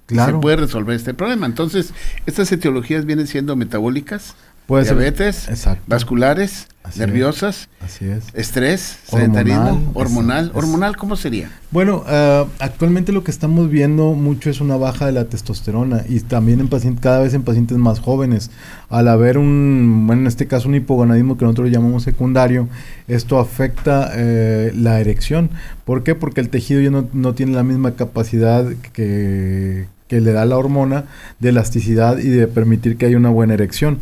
y 0.09 0.15
Claro. 0.15 0.37
se 0.37 0.41
puede 0.41 0.57
resolver 0.57 0.95
este 0.97 1.15
problema. 1.15 1.47
Entonces, 1.47 1.93
estas 2.27 2.51
etiologías 2.53 3.05
vienen 3.07 3.27
siendo 3.27 3.57
metabólicas, 3.57 4.35
Puede 4.67 4.85
ser- 4.85 4.97
diabetes, 4.97 5.49
exacto. 5.49 5.85
vasculares, 5.87 6.67
Así 6.83 6.95
es. 7.01 7.07
nerviosas, 7.07 7.69
Así 7.81 8.05
es. 8.05 8.25
estrés, 8.35 8.99
sedentarismo, 9.05 9.93
hormonal. 9.95 10.47
es- 10.51 10.57
¿Hormonal 10.57 10.97
cómo 10.97 11.15
sería? 11.15 11.51
Bueno, 11.71 12.03
ah, 12.09 12.47
actualmente 12.59 13.13
lo 13.13 13.23
que 13.23 13.31
estamos 13.31 13.71
viendo 13.71 14.13
mucho 14.15 14.51
es 14.51 14.61
una 14.61 14.77
baja 14.77 15.07
de 15.07 15.13
la 15.13 15.27
testosterona 15.27 16.03
y 16.09 16.19
también 16.19 16.59
en 16.59 16.69
pacientes, 16.69 17.01
cada 17.01 17.21
vez 17.21 17.33
en 17.35 17.43
pacientes 17.45 17.79
más 17.79 18.01
jóvenes. 18.01 18.51
Al 18.91 19.07
haber 19.07 19.39
un, 19.39 20.05
bueno, 20.09 20.23
en 20.23 20.27
este 20.27 20.47
caso 20.49 20.69
un 20.69 20.75
hipogonadismo 20.75 21.39
que 21.39 21.45
nosotros 21.45 21.71
llamamos 21.71 22.03
secundario, 22.03 22.69
esto 23.07 23.39
afecta 23.39 24.11
eh, 24.15 24.73
la 24.75 24.99
erección. 24.99 25.51
¿Por 25.85 26.03
qué? 26.03 26.17
Porque 26.17 26.41
el 26.41 26.49
tejido 26.49 26.81
ya 26.81 26.91
no, 26.91 27.09
no 27.13 27.35
tiene 27.35 27.53
la 27.53 27.63
misma 27.63 27.93
capacidad 27.95 28.65
que, 28.93 29.87
que 30.09 30.21
le 30.21 30.33
da 30.33 30.45
la 30.45 30.57
hormona 30.57 31.05
de 31.39 31.51
elasticidad 31.51 32.19
y 32.19 32.29
de 32.29 32.49
permitir 32.49 32.97
que 32.97 33.07
haya 33.07 33.17
una 33.17 33.31
buena 33.31 33.55
erección. 33.55 33.99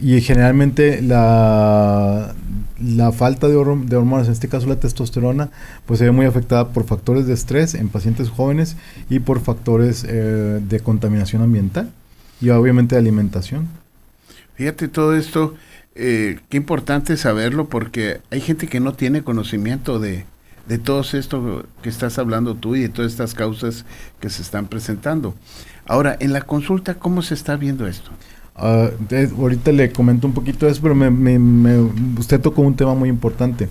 Y 0.00 0.20
generalmente 0.20 1.02
la, 1.02 2.34
la 2.80 3.12
falta 3.12 3.48
de, 3.48 3.54
de 3.54 3.96
hormonas, 3.96 4.26
en 4.26 4.32
este 4.32 4.48
caso 4.48 4.66
la 4.66 4.80
testosterona, 4.80 5.50
pues 5.86 5.98
se 5.98 6.04
ve 6.04 6.10
muy 6.12 6.26
afectada 6.26 6.68
por 6.68 6.84
factores 6.84 7.26
de 7.26 7.34
estrés 7.34 7.74
en 7.74 7.88
pacientes 7.88 8.28
jóvenes 8.28 8.76
y 9.08 9.20
por 9.20 9.40
factores 9.40 10.04
eh, 10.08 10.60
de 10.62 10.80
contaminación 10.80 11.42
ambiental 11.42 11.90
y 12.40 12.50
obviamente 12.50 12.94
de 12.94 13.00
alimentación. 13.00 13.68
Fíjate 14.54 14.88
todo 14.88 15.14
esto, 15.14 15.54
eh, 15.94 16.40
qué 16.48 16.56
importante 16.56 17.16
saberlo 17.16 17.68
porque 17.68 18.20
hay 18.30 18.40
gente 18.40 18.68
que 18.68 18.80
no 18.80 18.94
tiene 18.94 19.22
conocimiento 19.22 19.98
de, 19.98 20.24
de 20.68 20.78
todo 20.78 21.00
esto 21.00 21.66
que 21.82 21.88
estás 21.88 22.18
hablando 22.18 22.54
tú 22.54 22.74
y 22.76 22.82
de 22.82 22.88
todas 22.88 23.12
estas 23.12 23.34
causas 23.34 23.84
que 24.20 24.30
se 24.30 24.42
están 24.42 24.66
presentando. 24.66 25.34
Ahora, 25.86 26.16
en 26.18 26.32
la 26.32 26.42
consulta, 26.42 26.94
¿cómo 26.94 27.22
se 27.22 27.34
está 27.34 27.56
viendo 27.56 27.86
esto? 27.86 28.10
De- 29.08 29.30
ahorita 29.38 29.70
le 29.72 29.90
comento 29.92 30.26
un 30.26 30.32
poquito 30.32 30.66
eso, 30.66 30.80
pero 30.82 30.94
me, 30.94 31.10
me- 31.10 31.38
me- 31.38 31.90
usted 32.18 32.40
tocó 32.40 32.62
un 32.62 32.74
tema 32.74 32.94
muy 32.94 33.08
importante. 33.10 33.68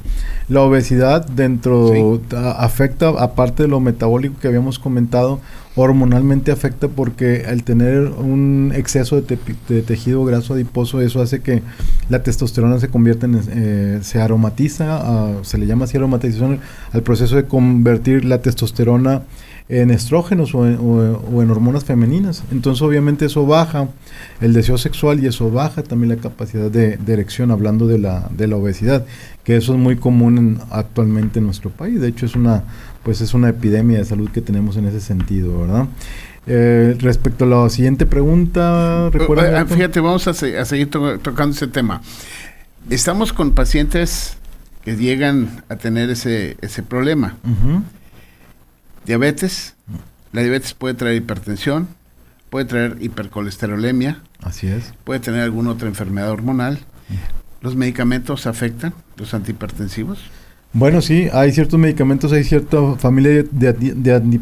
La 0.48 0.62
obesidad 0.62 1.25
dentro 1.27 2.22
a- 2.36 2.51
afecta, 2.63 3.10
aparte 3.10 3.63
de 3.63 3.70
lo 3.70 3.80
metabólico 3.80 4.36
que 4.39 4.48
habíamos 4.48 4.77
comentado, 4.77 5.39
hormonalmente 5.75 6.51
afecta 6.51 6.88
porque 6.88 7.46
al 7.50 7.63
tener 7.63 8.00
un 8.04 8.72
exceso 8.75 9.15
de, 9.20 9.24
te- 9.24 9.74
de 9.74 9.82
tejido 9.82 10.24
graso 10.24 10.54
adiposo, 10.54 11.01
eso 11.01 11.20
hace 11.22 11.42
que 11.42 11.63
la 12.10 12.22
testosterona 12.22 12.80
se 12.80 12.88
convierta 12.88 13.25
en, 13.25 13.42
eh, 13.50 14.00
se 14.04 14.22
aromatiza, 14.22 15.00
ah, 15.01 15.32
se 15.42 15.58
le 15.58 15.65
llama 15.65 15.86
así 15.86 15.98
aromatización 15.98 16.60
al 16.94 17.01
proceso 17.01 17.36
de 17.38 17.46
convertir 17.46 18.24
la 18.24 18.42
testosterona 18.42 19.24
en 19.67 19.89
estrógenos 19.89 20.53
o 20.53 20.67
en, 20.67 20.75
o- 20.75 21.17
o 21.34 21.41
en 21.41 21.50
hormonas 21.50 21.86
femeninas. 21.86 22.43
Entonces 22.51 22.81
obviamente 22.84 23.25
eso 23.25 23.45
baja 23.48 23.88
el 24.41 24.53
deseo 24.53 24.77
sexual 24.77 25.24
y 25.24 25.27
eso 25.27 25.50
baja 25.50 25.81
también 25.81 26.10
la 26.15 26.22
capacidad 26.22 26.69
de, 26.69 26.98
de 26.98 27.13
erección, 27.13 27.50
hablando 27.51 27.88
de 27.88 27.98
la, 27.98 28.29
de 28.29 28.48
la 28.48 28.57
obesidad, 28.57 29.05
que 29.43 29.55
eso 29.57 29.74
es 29.74 29.79
muy 29.79 29.95
común 29.95 30.38
en- 30.38 30.60
actualmente 30.69 31.39
en 31.39 31.45
nuestro 31.45 31.72
país. 31.72 32.00
De 32.00 32.07
hecho 32.10 32.25
es 32.27 32.36
una, 32.36 32.63
pues 33.03 33.22
es 33.22 33.34
una 33.34 33.50
epidemia 33.50 33.98
de 33.98 34.05
salud 34.05 34.29
que 34.29 34.41
tenemos 34.41 34.77
en 34.77 34.86
ese 34.86 35.01
sentido, 35.01 35.62
¿verdad? 35.62 35.88
Eh, 36.48 36.95
respecto 37.00 37.45
a 37.45 37.48
la 37.48 37.69
siguiente 37.72 38.05
pregunta, 38.05 39.10
¿recuerda? 39.12 39.62
Ah, 39.62 39.65
fíjate, 39.65 40.00
vamos 40.00 40.27
a, 40.27 40.34
se- 40.36 40.60
a 40.60 40.65
seguir 40.65 40.91
to- 40.91 41.17
tocando 41.17 41.55
ese 41.55 41.65
tema. 41.67 42.03
Estamos 42.89 43.34
con 43.34 43.51
pacientes 43.53 44.38
que 44.84 44.95
llegan 44.95 45.63
a 45.69 45.75
tener 45.77 46.12
ese, 46.12 46.55
ese 46.62 46.84
problema. 46.84 47.36
Ujú, 47.43 47.81
Diabetes, 49.06 49.76
la 50.32 50.42
diabetes 50.42 50.74
puede 50.74 50.94
traer 50.96 51.16
hipertensión, 51.16 51.88
puede 52.50 52.66
traer 52.66 52.98
hipercolesterolemia, 53.02 54.22
Así 54.42 54.68
es. 54.68 54.94
puede 55.04 55.20
tener 55.20 55.42
alguna 55.42 55.72
otra 55.72 55.88
enfermedad 55.88 56.32
hormonal. 56.32 56.80
¿Los 57.62 57.76
medicamentos 57.76 58.48
afectan, 58.48 58.94
los 59.18 59.34
antihipertensivos? 59.34 60.20
Bueno, 60.74 61.02
sí, 61.02 61.30
hay 61.32 61.54
ciertos 61.54 61.80
medicamentos, 61.80 62.34
hay 62.34 62.44
cierta 62.44 62.96
familia 62.98 63.44
de, 63.50 63.74
de, 63.74 64.40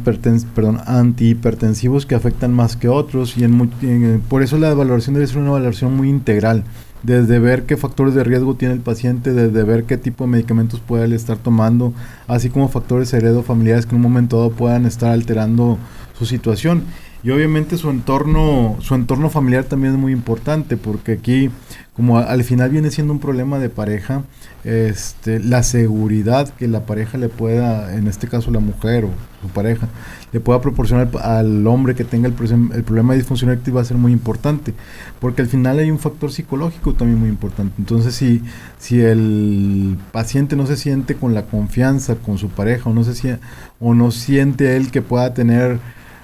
perdón, 0.56 0.80
antihipertensivos 0.86 2.08
que 2.08 2.16
afectan 2.16 2.52
más 2.52 2.76
que 2.76 2.88
otros 2.88 3.38
y 3.38 3.44
en, 3.44 4.22
por 4.28 4.42
eso 4.42 4.58
la 4.58 4.72
evaluación 4.72 5.14
debe 5.14 5.28
ser 5.28 5.38
una 5.38 5.50
evaluación 5.50 5.96
muy 5.96 6.10
integral, 6.10 6.64
desde 7.04 7.38
ver 7.38 7.64
qué 7.66 7.78
factores 7.78 8.16
de 8.16 8.24
riesgo 8.24 8.56
tiene 8.56 8.74
el 8.74 8.80
paciente, 8.80 9.34
desde 9.34 9.64
ver 9.64 9.84
qué 9.84 9.98
tipo 9.98 10.24
de 10.24 10.32
medicamentos 10.32 10.80
puede 10.80 11.14
estar 11.14 11.38
tomando, 11.38 11.94
así 12.28 12.50
como 12.50 12.70
factores 12.70 13.14
heredofamiliares 13.14 13.86
que 13.86 13.92
en 13.92 13.98
un 13.98 14.02
momento 14.02 14.38
dado 14.38 14.52
puedan 14.52 14.86
estar 14.86 15.12
alterando 15.12 15.78
su 16.18 16.26
situación. 16.26 16.84
Y 17.24 17.32
obviamente 17.32 17.78
su 17.78 17.90
entorno, 17.90 18.78
su 18.80 18.96
entorno 18.96 19.30
familiar 19.30 19.66
también 19.66 19.94
es 19.94 20.00
muy 20.00 20.12
importante, 20.12 20.76
porque 20.76 21.14
aquí, 21.14 21.50
como 21.96 22.18
al 22.18 22.44
final 22.44 22.70
viene 22.70 22.92
siendo 22.92 23.14
un 23.14 23.20
problema 23.20 23.60
de 23.60 23.70
pareja, 23.70 24.24
este, 24.64 25.40
la 25.40 25.62
seguridad 25.62 26.48
que 26.50 26.68
la 26.68 26.86
pareja 26.86 27.18
le 27.18 27.28
pueda, 27.28 27.96
en 27.96 28.08
este 28.08 28.28
caso 28.28 28.50
la 28.50 28.60
mujer 28.60 29.06
o 29.06 29.10
su 29.42 29.50
pareja, 29.50 29.90
le 30.32 30.40
pueda 30.40 30.62
proporcionar 30.62 31.10
al 31.22 31.68
hombre 31.68 31.96
que 31.96 32.06
tenga 32.06 32.28
el, 32.28 32.34
problema 32.34 33.14
de 33.14 33.20
disfunción 33.20 33.52
eréctil 33.52 33.76
va 33.76 33.82
a 33.82 33.86
ser 33.86 33.98
muy 33.98 34.14
importante, 34.14 34.74
porque 35.20 35.42
al 35.42 35.50
final 35.50 35.80
hay 35.80 35.92
un 35.92 36.00
factor 36.00 36.32
psicológico 36.32 36.94
también 36.94 37.20
muy 37.20 37.30
importante. 37.30 37.74
Entonces, 37.78 38.16
si, 38.16 38.42
si 38.80 39.02
el 39.02 39.98
paciente 40.12 40.56
no 40.56 40.66
se 40.66 40.78
siente 40.78 41.16
con 41.16 41.34
la 41.34 41.44
confianza 41.46 42.16
con 42.16 42.38
su 42.38 42.50
pareja 42.50 42.90
o 42.90 42.94
no, 42.94 43.04
se, 43.04 43.40
o 43.82 43.94
no 43.94 44.12
siente 44.12 44.78
él 44.78 44.92
que 44.92 45.02
pueda 45.02 45.34
tener 45.34 45.80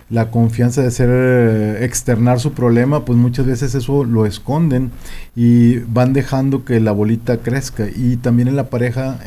la 0.09 0.31
confianza 0.31 0.81
de 0.81 0.91
ser 0.91 1.09
eh, 1.11 1.85
externar 1.85 2.39
su 2.39 2.53
problema, 2.53 3.05
pues 3.05 3.17
muchas 3.17 3.45
veces 3.45 3.75
eso 3.75 4.03
lo 4.03 4.25
esconden 4.25 4.91
y 5.35 5.77
van 5.79 6.13
dejando 6.13 6.65
que 6.65 6.79
la 6.79 6.91
bolita 6.91 7.37
crezca 7.37 7.87
y 7.95 8.17
también 8.17 8.47
en 8.47 8.55
la 8.55 8.69
pareja 8.69 9.19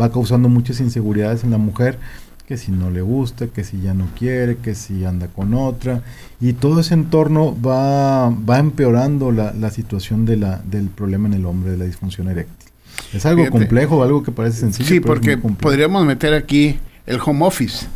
va 0.00 0.10
causando 0.10 0.48
muchas 0.48 0.80
inseguridades 0.80 1.44
en 1.44 1.50
la 1.50 1.58
mujer 1.58 1.98
que 2.46 2.56
si 2.56 2.72
no 2.72 2.90
le 2.90 3.02
gusta, 3.02 3.48
que 3.48 3.62
si 3.62 3.82
ya 3.82 3.92
no 3.92 4.08
quiere, 4.18 4.56
que 4.56 4.74
si 4.74 5.04
anda 5.04 5.28
con 5.28 5.52
otra 5.52 6.02
y 6.40 6.54
todo 6.54 6.80
ese 6.80 6.94
entorno 6.94 7.54
va, 7.60 8.30
va 8.30 8.58
empeorando 8.58 9.30
la, 9.32 9.52
la 9.52 9.70
situación 9.70 10.24
de 10.24 10.38
la, 10.38 10.62
del 10.64 10.86
problema 10.88 11.28
en 11.28 11.34
el 11.34 11.44
hombre 11.44 11.72
de 11.72 11.76
la 11.76 11.84
disfunción 11.84 12.28
eréctil. 12.28 12.70
Es 13.12 13.26
algo 13.26 13.48
complejo, 13.50 14.02
algo 14.02 14.22
que 14.22 14.32
parece 14.32 14.60
sencillo. 14.60 14.88
Sí, 14.88 15.00
porque 15.00 15.36
podríamos 15.36 16.06
meter 16.06 16.32
aquí 16.32 16.78
el 17.06 17.20
home 17.24 17.44
office 17.44 17.86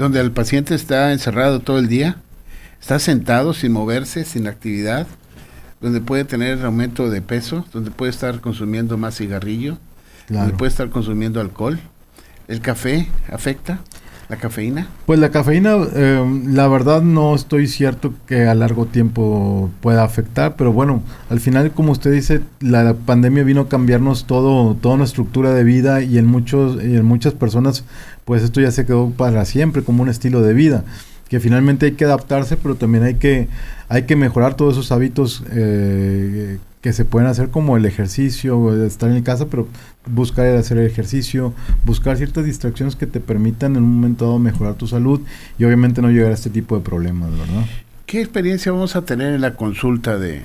donde 0.00 0.18
el 0.18 0.32
paciente 0.32 0.74
está 0.74 1.12
encerrado 1.12 1.60
todo 1.60 1.78
el 1.78 1.86
día, 1.86 2.16
está 2.80 2.98
sentado 2.98 3.52
sin 3.52 3.70
moverse, 3.72 4.24
sin 4.24 4.46
actividad, 4.46 5.06
donde 5.82 6.00
puede 6.00 6.24
tener 6.24 6.64
aumento 6.64 7.10
de 7.10 7.20
peso, 7.20 7.66
donde 7.74 7.90
puede 7.90 8.10
estar 8.10 8.40
consumiendo 8.40 8.96
más 8.96 9.18
cigarrillo, 9.18 9.76
donde 10.30 10.54
puede 10.54 10.70
estar 10.70 10.88
consumiendo 10.88 11.38
alcohol. 11.38 11.78
¿El 12.48 12.62
café 12.62 13.08
afecta? 13.30 13.80
¿La 14.30 14.36
cafeína? 14.36 14.86
Pues 15.06 15.18
la 15.18 15.32
cafeína, 15.32 15.76
eh, 15.92 16.42
la 16.46 16.68
verdad 16.68 17.02
no 17.02 17.34
estoy 17.34 17.66
cierto 17.66 18.14
que 18.28 18.46
a 18.46 18.54
largo 18.54 18.86
tiempo 18.86 19.70
pueda 19.80 20.04
afectar, 20.04 20.54
pero 20.54 20.72
bueno, 20.72 21.02
al 21.30 21.40
final 21.40 21.72
como 21.72 21.90
usted 21.90 22.12
dice, 22.12 22.40
la 22.60 22.94
pandemia 22.94 23.42
vino 23.42 23.62
a 23.62 23.68
cambiarnos 23.68 24.26
todo, 24.28 24.76
toda 24.76 24.94
una 24.94 25.02
estructura 25.02 25.52
de 25.52 25.64
vida 25.64 26.02
y 26.02 26.16
en 26.16 26.26
muchos, 26.26 26.80
y 26.80 26.94
en 26.94 27.04
muchas 27.04 27.34
personas, 27.34 27.82
pues 28.24 28.44
esto 28.44 28.60
ya 28.60 28.70
se 28.70 28.86
quedó 28.86 29.10
para 29.10 29.44
siempre 29.44 29.82
como 29.82 30.04
un 30.04 30.08
estilo 30.08 30.42
de 30.42 30.54
vida 30.54 30.84
que 31.28 31.40
finalmente 31.40 31.86
hay 31.86 31.92
que 31.92 32.04
adaptarse, 32.04 32.56
pero 32.56 32.76
también 32.76 33.02
hay 33.02 33.14
que, 33.14 33.48
hay 33.88 34.02
que 34.02 34.14
mejorar 34.14 34.54
todos 34.54 34.74
esos 34.74 34.92
hábitos 34.92 35.42
eh, 35.52 36.58
que 36.80 36.92
se 36.92 37.04
pueden 37.04 37.28
hacer 37.28 37.50
como 37.50 37.76
el 37.76 37.84
ejercicio, 37.84 38.84
estar 38.84 39.10
en 39.10 39.22
casa, 39.22 39.46
pero 39.46 39.68
buscar 40.06 40.46
el 40.46 40.56
hacer 40.56 40.78
el 40.78 40.86
ejercicio, 40.86 41.52
buscar 41.84 42.16
ciertas 42.16 42.44
distracciones 42.44 42.96
que 42.96 43.06
te 43.06 43.20
permitan 43.20 43.76
en 43.76 43.82
un 43.82 43.94
momento 43.96 44.24
dado 44.24 44.38
mejorar 44.38 44.74
tu 44.74 44.86
salud 44.86 45.20
y 45.58 45.64
obviamente 45.64 46.00
no 46.00 46.08
llegar 46.08 46.30
a 46.30 46.34
este 46.34 46.48
tipo 46.48 46.76
de 46.76 46.82
problemas, 46.82 47.30
¿verdad? 47.32 47.66
¿Qué 48.06 48.20
experiencia 48.20 48.72
vamos 48.72 48.96
a 48.96 49.02
tener 49.02 49.34
en 49.34 49.42
la 49.42 49.54
consulta 49.56 50.18
de, 50.18 50.42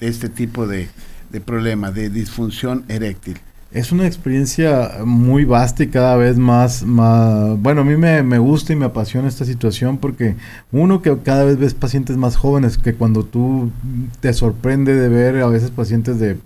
este 0.00 0.28
tipo 0.28 0.66
de, 0.66 0.88
de 1.30 1.40
problema, 1.40 1.90
de 1.90 2.10
disfunción 2.10 2.84
eréctil? 2.88 3.38
Es 3.72 3.90
una 3.90 4.06
experiencia 4.06 4.98
muy 5.04 5.44
vasta 5.46 5.82
y 5.82 5.88
cada 5.88 6.16
vez 6.16 6.36
más, 6.36 6.84
más 6.84 7.58
bueno, 7.60 7.80
a 7.80 7.84
mí 7.84 7.96
me, 7.96 8.22
me, 8.22 8.38
gusta 8.38 8.74
y 8.74 8.76
me 8.76 8.84
apasiona 8.84 9.28
esta 9.28 9.46
situación 9.46 9.96
porque 9.96 10.36
uno 10.72 11.00
que 11.00 11.16
cada 11.22 11.44
vez 11.44 11.58
ves 11.58 11.72
pacientes 11.72 12.18
más 12.18 12.36
jóvenes 12.36 12.76
que 12.76 12.94
cuando 12.94 13.24
tú 13.24 13.70
te 14.20 14.32
sorprende 14.34 14.94
de 14.94 15.08
ver 15.08 15.42
a 15.42 15.46
veces 15.46 15.70
pacientes 15.70 16.18
de 16.18 16.36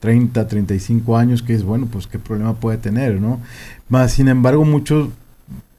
30, 0.00 0.48
35 0.48 1.16
años 1.16 1.42
que 1.42 1.54
es 1.54 1.62
bueno, 1.62 1.86
pues 1.86 2.08
qué 2.08 2.18
problema 2.18 2.54
puede 2.54 2.78
tener, 2.78 3.20
¿no? 3.20 3.38
Más 3.88 4.12
sin 4.12 4.26
embargo, 4.26 4.64
muchos 4.64 5.10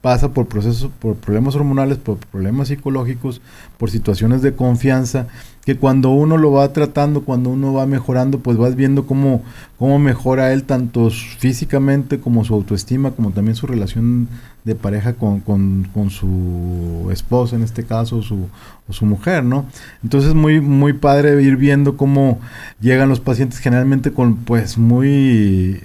pasa 0.04 0.32
por 0.32 0.48
procesos, 0.48 0.90
por 0.98 1.16
problemas 1.16 1.54
hormonales, 1.54 1.98
por 1.98 2.16
problemas 2.18 2.68
psicológicos, 2.68 3.42
por 3.78 3.90
situaciones 3.90 4.42
de 4.42 4.54
confianza, 4.54 5.28
que 5.64 5.76
cuando 5.76 6.10
uno 6.10 6.36
lo 6.36 6.52
va 6.52 6.72
tratando, 6.72 7.22
cuando 7.22 7.50
uno 7.50 7.72
va 7.72 7.86
mejorando, 7.86 8.40
pues 8.40 8.58
vas 8.58 8.76
viendo 8.76 9.06
cómo, 9.06 9.42
cómo 9.78 9.98
mejora 9.98 10.52
él 10.52 10.64
tanto 10.64 11.10
físicamente 11.10 12.20
como 12.20 12.44
su 12.44 12.54
autoestima, 12.54 13.12
como 13.12 13.30
también 13.30 13.56
su 13.56 13.66
relación 13.66 14.28
de 14.64 14.74
pareja 14.74 15.14
con, 15.14 15.40
con, 15.40 15.88
con 15.94 16.10
su 16.10 17.08
esposa, 17.12 17.56
en 17.56 17.62
este 17.62 17.84
caso, 17.84 18.22
su, 18.22 18.48
o 18.88 18.92
su 18.92 19.06
mujer, 19.06 19.44
¿no? 19.44 19.66
Entonces 20.02 20.34
muy, 20.34 20.60
muy 20.60 20.92
padre 20.92 21.42
ir 21.42 21.56
viendo 21.56 21.96
cómo 21.96 22.40
llegan 22.80 23.08
los 23.08 23.20
pacientes 23.20 23.58
generalmente 23.58 24.12
con 24.12 24.36
pues 24.36 24.76
muy 24.76 25.80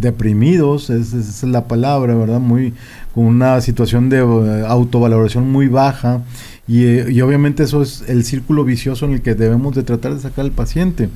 deprimidos, 0.00 0.90
esa 0.90 1.18
es 1.18 1.42
la 1.42 1.68
palabra, 1.68 2.14
¿verdad? 2.14 2.40
Muy, 2.40 2.74
con 3.14 3.24
una 3.24 3.60
situación 3.60 4.08
de 4.08 4.18
eh, 4.18 4.64
autovaloración 4.66 5.50
muy 5.50 5.68
baja 5.68 6.22
y, 6.70 6.84
eh, 6.84 7.06
y, 7.10 7.20
obviamente 7.20 7.64
eso 7.64 7.82
es 7.82 8.04
el 8.06 8.22
círculo 8.22 8.62
vicioso 8.62 9.04
en 9.04 9.14
el 9.14 9.22
que 9.22 9.34
debemos 9.34 9.74
de 9.74 9.82
tratar 9.82 10.14
de 10.14 10.20
sacar 10.20 10.44
al 10.44 10.52
paciente. 10.52 11.08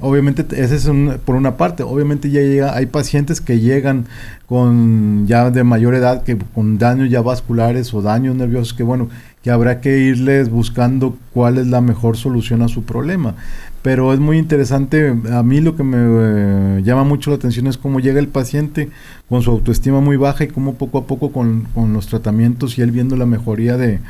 Obviamente 0.00 0.44
ese 0.60 0.74
es 0.74 0.90
por 1.24 1.36
una 1.36 1.56
parte, 1.56 1.84
obviamente 1.84 2.30
ya 2.30 2.40
llega, 2.40 2.74
hay 2.74 2.86
pacientes 2.86 3.40
que 3.40 3.60
llegan 3.60 4.06
con 4.46 5.28
ya 5.28 5.52
de 5.52 5.62
mayor 5.62 5.94
edad, 5.94 6.24
que 6.24 6.36
con 6.36 6.78
daños 6.78 7.10
ya 7.10 7.22
vasculares 7.22 7.94
o 7.94 8.02
daños 8.02 8.34
nerviosos, 8.34 8.74
que 8.74 8.82
bueno, 8.82 9.08
que 9.44 9.52
habrá 9.52 9.80
que 9.80 9.98
irles 9.98 10.50
buscando 10.50 11.16
cuál 11.32 11.58
es 11.58 11.68
la 11.68 11.80
mejor 11.80 12.16
solución 12.16 12.62
a 12.62 12.68
su 12.68 12.82
problema 12.82 13.36
pero 13.82 14.12
es 14.12 14.20
muy 14.20 14.38
interesante. 14.38 15.14
A 15.32 15.42
mí 15.42 15.60
lo 15.60 15.76
que 15.76 15.82
me 15.82 15.96
eh, 15.98 16.82
llama 16.82 17.04
mucho 17.04 17.30
la 17.30 17.36
atención 17.36 17.66
es 17.68 17.78
cómo 17.78 18.00
llega 18.00 18.18
el 18.18 18.28
paciente 18.28 18.90
con 19.28 19.42
su 19.42 19.50
autoestima 19.50 20.00
muy 20.00 20.16
baja 20.16 20.44
y 20.44 20.48
cómo 20.48 20.74
poco 20.74 20.98
a 20.98 21.06
poco 21.06 21.32
con, 21.32 21.68
los 21.74 22.06
tratamientos 22.06 22.76
y 22.78 22.82
él 22.82 22.90
viendo 22.90 23.16
la 23.16 23.26
mejoría 23.26 23.76
de, 23.76 24.00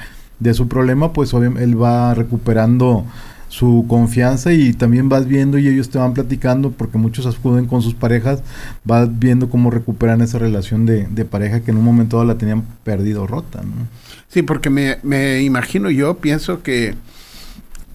su 0.54 0.68
problema, 0.68 1.12
pues 1.12 1.32
él 1.32 1.80
va 1.80 2.14
recuperando 2.14 3.04
su 3.48 3.86
confianza 3.88 4.52
y 4.52 4.74
también 4.74 5.08
vas 5.08 5.26
viendo 5.26 5.58
y 5.58 5.68
ellos 5.68 5.88
te 5.88 5.98
van 5.98 6.12
platicando 6.12 6.70
porque 6.70 6.98
muchos 6.98 7.26
acuden 7.26 7.66
con 7.66 7.82
sus 7.82 7.94
parejas, 7.94 8.42
vas 8.84 9.18
viendo 9.18 9.48
cómo 9.48 9.70
recuperan 9.70 10.20
esa 10.20 10.38
relación 10.38 10.84
de, 10.86 11.24
pareja 11.24 11.60
que 11.60 11.70
en 11.70 11.78
un 11.78 11.84
momento 11.84 12.22
la 12.24 12.36
tenían 12.36 12.62
perdido 12.84 13.26
rota. 13.26 13.62
¿no? 13.62 13.88
Sí, 14.28 14.42
porque 14.42 14.70
me, 14.70 14.98
me 15.02 15.42
imagino 15.42 15.90
yo, 15.90 16.18
pienso 16.18 16.62
que 16.62 16.94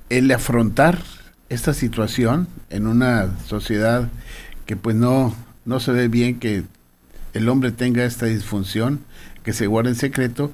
el 0.09 0.31
afrontar 0.31 1.00
esta 1.50 1.73
situación 1.73 2.47
en 2.69 2.88
una 2.88 3.29
sociedad 3.47 4.09
que 4.65 4.75
pues 4.75 4.95
no, 4.95 5.35
no 5.65 5.79
se 5.79 5.91
ve 5.91 6.07
bien 6.07 6.39
que 6.39 6.63
el 7.33 7.50
hombre 7.50 7.71
tenga 7.71 8.05
esta 8.05 8.25
disfunción, 8.25 9.01
que 9.43 9.53
se 9.53 9.67
guarde 9.67 9.91
en 9.91 9.95
secreto, 9.95 10.51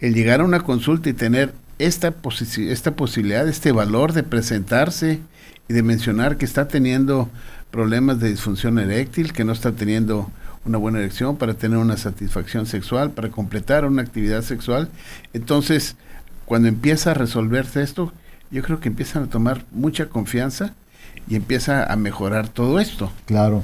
el 0.00 0.14
llegar 0.14 0.40
a 0.40 0.44
una 0.44 0.60
consulta 0.60 1.08
y 1.08 1.12
tener 1.12 1.52
esta, 1.78 2.14
esta 2.58 2.96
posibilidad, 2.96 3.48
este 3.48 3.72
valor 3.72 4.12
de 4.12 4.22
presentarse 4.22 5.20
y 5.68 5.74
de 5.74 5.82
mencionar 5.82 6.36
que 6.36 6.44
está 6.44 6.68
teniendo 6.68 7.28
problemas 7.70 8.20
de 8.20 8.30
disfunción 8.30 8.78
eréctil, 8.78 9.32
que 9.32 9.44
no 9.44 9.52
está 9.52 9.72
teniendo 9.72 10.30
una 10.64 10.78
buena 10.78 10.98
erección 10.98 11.36
para 11.36 11.54
tener 11.54 11.78
una 11.78 11.96
satisfacción 11.96 12.66
sexual, 12.66 13.10
para 13.10 13.30
completar 13.30 13.84
una 13.84 14.02
actividad 14.02 14.42
sexual. 14.42 14.88
Entonces, 15.32 15.96
cuando 16.44 16.68
empieza 16.68 17.12
a 17.12 17.14
resolverse 17.14 17.82
esto, 17.82 18.12
yo 18.50 18.62
creo 18.62 18.80
que 18.80 18.88
empiezan 18.88 19.24
a 19.24 19.26
tomar 19.26 19.64
mucha 19.72 20.06
confianza 20.06 20.74
y 21.28 21.36
empieza 21.36 21.84
a 21.84 21.96
mejorar 21.96 22.48
todo 22.48 22.78
esto. 22.78 23.12
Claro. 23.26 23.62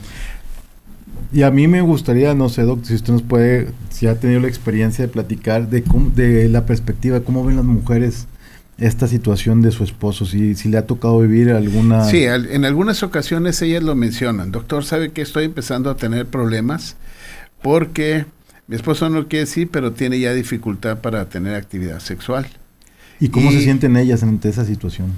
Y 1.32 1.42
a 1.42 1.50
mí 1.50 1.66
me 1.66 1.80
gustaría, 1.80 2.34
no 2.34 2.48
sé, 2.48 2.62
Doc, 2.62 2.84
si 2.84 2.94
usted 2.94 3.12
nos 3.12 3.22
puede, 3.22 3.68
si 3.90 4.06
ha 4.06 4.16
tenido 4.20 4.40
la 4.40 4.48
experiencia 4.48 5.06
de 5.06 5.08
platicar 5.10 5.68
de, 5.70 5.82
cómo, 5.82 6.10
de 6.10 6.48
la 6.48 6.66
perspectiva, 6.66 7.20
de 7.20 7.24
cómo 7.24 7.44
ven 7.44 7.56
las 7.56 7.64
mujeres 7.64 8.26
esta 8.78 9.06
situación 9.06 9.62
de 9.62 9.70
su 9.70 9.84
esposo, 9.84 10.26
si, 10.26 10.54
si 10.54 10.68
le 10.68 10.76
ha 10.78 10.86
tocado 10.86 11.20
vivir 11.20 11.50
alguna... 11.50 12.04
Sí, 12.04 12.24
en 12.24 12.64
algunas 12.64 13.02
ocasiones 13.02 13.62
ellas 13.62 13.82
lo 13.82 13.94
mencionan. 13.94 14.50
Doctor, 14.50 14.84
¿sabe 14.84 15.12
que 15.12 15.22
estoy 15.22 15.44
empezando 15.44 15.90
a 15.90 15.96
tener 15.96 16.26
problemas? 16.26 16.96
Porque 17.62 18.26
mi 18.66 18.76
esposo 18.76 19.08
no 19.08 19.20
lo 19.20 19.28
quiere 19.28 19.44
decir, 19.44 19.68
pero 19.70 19.92
tiene 19.92 20.18
ya 20.18 20.34
dificultad 20.34 20.98
para 20.98 21.28
tener 21.28 21.54
actividad 21.54 22.00
sexual. 22.00 22.46
¿Y 23.20 23.28
cómo 23.28 23.52
se 23.52 23.60
sienten 23.60 23.96
ellas 23.96 24.22
ante 24.22 24.48
esa 24.48 24.64
situación? 24.64 25.12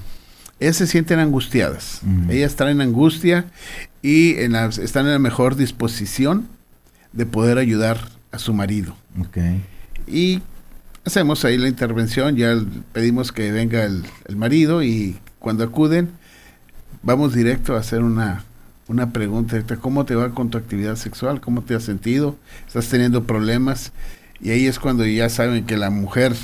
Ellas 0.60 0.76
se 0.76 0.86
sienten 0.86 1.18
angustiadas. 1.18 2.02
Ellas 2.28 2.52
están 2.52 2.68
en 2.68 2.80
angustia 2.80 3.46
y 4.04 4.38
en 4.38 4.54
están 4.54 5.06
en 5.06 5.12
la 5.12 5.18
mejor 5.18 5.56
disposición 5.56 6.46
de 7.14 7.24
poder 7.24 7.56
ayudar 7.56 8.10
a 8.32 8.38
su 8.38 8.52
marido. 8.52 8.94
Y 10.06 10.42
hacemos 11.06 11.46
ahí 11.46 11.56
la 11.56 11.68
intervención, 11.68 12.36
ya 12.36 12.54
pedimos 12.92 13.32
que 13.32 13.50
venga 13.50 13.82
el, 13.82 14.04
marido 14.36 14.82
y 14.82 15.16
cuando 15.38 15.64
acuden 15.64 16.10
vamos 17.02 17.32
directo 17.32 17.76
a 17.76 17.78
hacer 17.78 18.02
una, 18.02 18.44
una 18.88 19.10
pregunta, 19.10 19.58
¿cómo 19.80 20.04
te 20.04 20.14
va 20.14 20.34
con 20.34 20.50
tu 20.50 20.58
actividad 20.58 20.96
sexual? 20.96 21.40
¿Cómo 21.40 21.62
te 21.62 21.74
has 21.74 21.84
sentido? 21.84 22.36
¿Estás 22.66 22.90
teniendo 22.90 23.24
problemas? 23.24 23.92
Y 24.38 24.50
ahí 24.50 24.66
es 24.66 24.78
cuando 24.78 25.06
ya 25.06 25.30
saben 25.30 25.64
que 25.64 25.78
la 25.78 25.88
mujer 25.88 26.34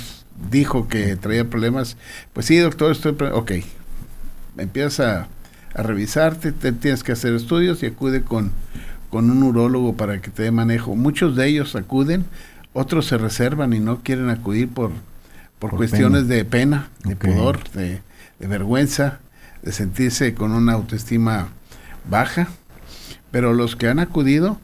dijo 0.49 0.87
que 0.87 1.15
traía 1.15 1.47
problemas. 1.47 1.95
Pues 2.33 2.47
sí, 2.47 2.57
doctor, 2.57 2.91
estoy... 2.91 3.15
Ok, 3.33 3.51
empieza 4.57 5.27
a, 5.73 5.83
revisarte, 5.83 6.51
te, 6.51 6.71
tienes 6.71 7.03
que 7.03 7.11
hacer 7.11 7.33
estudios 7.33 7.81
y 7.83 7.87
acude 7.87 8.21
con, 8.21 8.51
con 9.09 9.29
un 9.29 9.43
urólogo 9.43 9.95
para 9.95 10.21
que 10.21 10.29
te 10.29 10.43
dé 10.43 10.51
manejo. 10.51 10.95
Muchos 10.95 11.35
de 11.35 11.47
ellos 11.47 11.75
acuden, 11.75 12.25
otros 12.73 13.07
se 13.07 13.17
reservan 13.17 13.73
y 13.73 13.79
no 13.79 14.01
quieren 14.01 14.29
acudir 14.29 14.69
por, 14.69 14.91
por, 15.59 15.71
cuestiones 15.71 16.27
de 16.27 16.45
pena, 16.45 16.89
de 17.03 17.15
pudor, 17.15 17.69
de, 17.71 18.01
de 18.39 18.47
vergüenza, 18.47 19.19
de 19.61 19.71
sentirse 19.71 20.33
con 20.33 20.51
una 20.51 20.73
autoestima 20.73 21.49
baja. 22.09 22.47
Pero 23.31 23.53
los 23.53 23.75
que 23.75 23.87
han 23.87 23.99
acudido 23.99 24.59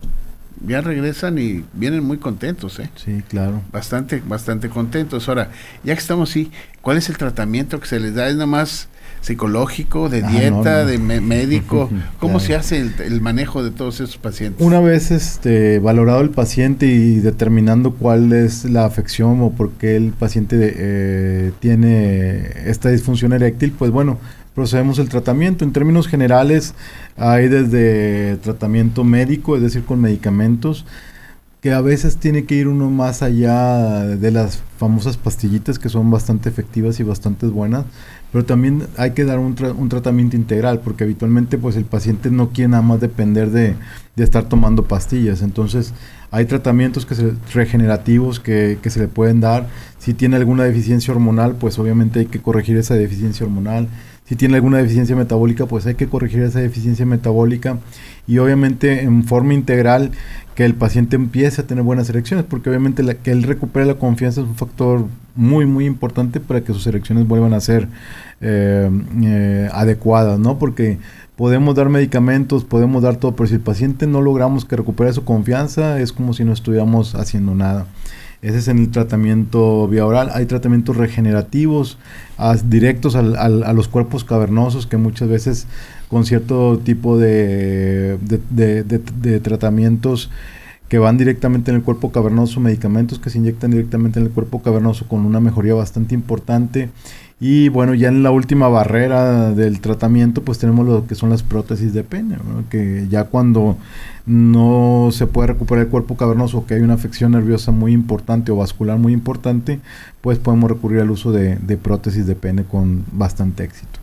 ya 0.66 0.82
regresan 0.82 1.38
y 1.38 1.64
vienen 1.74 2.04
muy 2.04 2.18
contentos, 2.18 2.80
¿eh? 2.80 2.90
Sí, 2.96 3.24
claro. 3.28 3.62
Bastante, 3.72 4.22
bastante 4.26 4.70
contentos. 4.70 5.30
Ahora, 5.30 5.52
ya 5.84 5.94
que 5.94 6.00
estamos 6.00 6.30
así, 6.30 6.52
¿cuál 6.82 6.98
es 6.98 7.10
el 7.10 7.18
tratamiento 7.18 7.80
que 7.80 7.88
se 7.88 8.00
les 8.00 8.16
da? 8.16 8.28
¿Es 8.28 8.36
nada 8.36 8.48
más 8.48 8.88
psicológico, 9.22 10.10
de 10.10 10.24
ah, 10.24 10.30
dieta, 10.30 10.86
de 10.86 10.98
médico? 10.98 11.90
¿Cómo 12.20 12.40
se 12.40 12.56
hace 12.56 12.78
el, 12.80 13.22
manejo 13.22 13.64
de 13.64 13.72
todos 13.72 13.96
esos 13.96 14.18
pacientes? 14.18 14.66
Una 14.66 14.80
vez 14.80 15.12
este, 15.12 15.80
valorado 15.80 16.22
el 16.22 16.30
paciente 16.30 16.86
y 16.86 17.20
determinando 17.20 17.94
cuál 17.94 18.32
es 18.34 18.66
la 18.66 18.86
afección 18.86 19.42
o 19.42 19.52
por 19.52 19.72
qué 19.72 19.96
el 19.96 20.12
paciente 20.12 20.58
eh, 20.60 21.52
tiene 21.60 22.70
esta 22.70 22.90
disfunción 22.90 23.34
eréctil, 23.34 23.72
pues 23.72 23.92
bueno, 23.92 24.18
procedemos 24.56 24.98
el 24.98 25.10
tratamiento. 25.10 25.66
En 25.66 25.72
términos 25.72 26.08
generales, 26.08 26.74
hay 27.16 27.48
desde 27.48 28.38
tratamiento 28.38 29.04
médico, 29.04 29.56
es 29.56 29.62
decir, 29.62 29.84
con 29.84 30.02
medicamentos, 30.02 30.86
que 31.62 31.72
a 31.74 31.82
veces 31.82 32.18
tiene 32.18 32.46
que 32.46 32.56
ir 32.56 32.68
uno 32.68 32.90
más 32.90 33.24
allá 33.24 34.06
de 34.06 34.32
las 34.32 34.62
famosas 34.78 35.18
pastillitas 35.18 35.80
que 35.80 35.90
son 35.90 36.12
bastante 36.12 36.50
efectivas 36.50 37.00
y 37.00 37.04
bastante 37.04 37.48
buenas, 37.48 37.86
pero 38.32 38.46
también 38.46 38.84
hay 38.98 39.12
que 39.12 39.26
dar 39.26 39.40
un, 39.40 39.56
un, 39.78 39.90
tratamiento 39.90 40.36
integral 40.36 40.82
porque 40.82 41.04
habitualmente 41.04 41.58
pues 41.58 41.76
el 41.76 41.86
paciente 41.86 42.30
no 42.30 42.50
quiere 42.50 42.70
nada 42.70 42.84
más 42.84 43.02
depender 43.02 43.50
de, 43.50 43.76
de 44.16 44.24
estar 44.24 44.44
tomando 44.44 44.84
pastillas, 44.84 45.42
entonces 45.42 45.94
hay 46.30 46.46
tratamientos 46.46 47.08
que 47.08 47.16
se, 47.16 47.34
regenerativos 47.54 48.40
que, 48.40 48.78
que, 48.82 48.92
se 48.92 49.00
le 49.00 49.08
pueden 49.08 49.40
dar, 49.40 49.68
si 49.98 50.14
tiene 50.14 50.36
alguna 50.36 50.64
deficiencia 50.64 51.12
hormonal 51.12 51.56
pues 51.56 51.80
obviamente 51.80 52.20
hay 52.20 52.26
que 52.28 52.40
corregir 52.40 52.78
esa 52.78 52.94
deficiencia 52.94 53.48
hormonal, 53.48 53.88
si 54.28 54.36
tiene 54.36 54.56
alguna 54.56 54.78
deficiencia 54.78 55.16
metabólica, 55.16 55.66
pues 55.68 55.86
hay 55.86 55.96
que 55.96 56.08
corregir 56.08 56.42
esa 56.42 56.60
deficiencia 56.60 57.06
metabólica 57.06 57.78
y 58.28 58.40
obviamente 58.40 59.04
en 59.04 59.24
forma 59.24 59.54
integral 59.54 60.12
que 60.54 60.66
el 60.66 60.74
paciente 60.74 61.16
empiece 61.16 61.62
a 61.62 61.68
tener 61.68 61.84
buenas 61.84 62.10
erecciones, 62.10 62.44
porque 62.44 62.70
obviamente 62.70 63.04
que 63.24 63.32
él 63.32 63.44
recupere 63.44 63.86
la 63.86 63.94
confianza 63.94 64.42
es 64.42 64.48
un 64.48 64.56
factor 64.56 65.06
muy, 65.36 65.66
muy 65.66 65.86
importante 65.86 66.40
para 66.40 66.62
que 66.62 66.74
sus 66.74 66.86
erecciones 66.88 67.28
vuelvan 67.28 67.54
a 67.54 67.62
ser 67.62 67.88
eh, 68.42 68.90
eh, 69.24 69.70
adecuadas, 69.72 70.40
¿no? 70.40 70.58
Porque 70.58 70.98
podemos 71.38 71.76
dar 71.76 71.90
medicamentos, 71.90 72.66
podemos 72.66 73.04
dar 73.04 73.18
todo, 73.18 73.36
pero 73.36 73.48
si 73.48 73.54
el 73.54 73.62
paciente 73.62 74.08
no 74.08 74.22
logramos 74.22 74.66
que 74.66 74.76
recupere 74.76 75.14
su 75.14 75.24
confianza, 75.24 76.02
es 76.02 76.12
como 76.12 76.34
si 76.34 76.44
no 76.44 76.52
estuviéramos 76.52 77.16
haciendo 77.16 77.54
nada. 77.56 77.86
Ese 78.42 78.60
es 78.60 78.68
en 78.68 78.78
el 78.80 78.92
tratamiento 78.92 79.88
vía 79.88 80.06
oral. 80.06 80.30
Hay 80.34 80.46
tratamientos 80.46 80.96
regenerativos 80.96 81.98
directos 82.66 83.16
a 83.16 83.74
los 83.74 83.88
cuerpos 83.88 84.24
cavernosos 84.24 84.86
que 84.86 84.98
muchas 84.98 85.28
veces 85.28 85.68
con 86.08 86.26
cierto 86.26 86.80
tipo 86.80 87.18
de, 87.18 88.18
de, 88.22 89.40
tratamientos 89.40 90.30
que 90.90 91.00
van 91.00 91.18
directamente 91.18 91.72
en 91.72 91.78
el 91.78 91.84
cuerpo 91.84 92.12
cavernoso, 92.12 92.60
medicamentos 92.60 93.20
que 93.20 93.30
se 93.30 93.38
inyectan 93.38 93.72
directamente 93.72 94.20
en 94.20 94.26
el 94.26 94.32
cuerpo 94.32 94.62
cavernoso 94.62 95.08
con 95.08 95.26
una 95.26 95.40
mejoría 95.40 95.74
bastante 95.74 96.16
importante 96.16 96.90
y 97.40 97.70
bueno, 97.70 97.94
ya 97.94 98.08
en 98.08 98.24
la 98.24 98.32
última 98.32 98.68
barrera 98.68 99.52
del 99.52 99.80
tratamiento, 99.80 100.42
pues 100.42 100.58
tenemos 100.58 100.88
lo 100.88 101.06
que 101.06 101.14
son 101.14 101.30
las 101.30 101.44
prótesis 101.44 101.94
de 101.94 102.04
pene, 102.04 102.38
que 102.72 103.06
ya 103.10 103.26
cuando 103.26 103.78
no 104.26 105.10
se 105.12 105.28
puede 105.28 105.50
recuperar 105.50 105.86
el 105.86 105.92
cuerpo 105.92 106.18
cavernoso, 106.18 106.66
que 106.66 106.74
hay 106.74 106.82
una 106.82 106.96
afección 106.96 107.34
nerviosa 107.34 107.72
muy 107.72 107.94
importante 107.94 108.52
o 108.52 108.56
vascular 108.56 108.98
muy 108.98 109.14
importante, 109.14 109.80
pues 110.22 110.40
podemos 110.40 110.72
recurrir 110.72 111.02
al 111.02 111.12
uso 111.12 111.32
de, 111.32 111.58
de 111.58 111.78
prótesis 111.78 112.26
de 112.26 112.34
pene 112.34 112.64
con 112.64 113.06
bastante 113.12 113.64
éxito. 113.64 114.00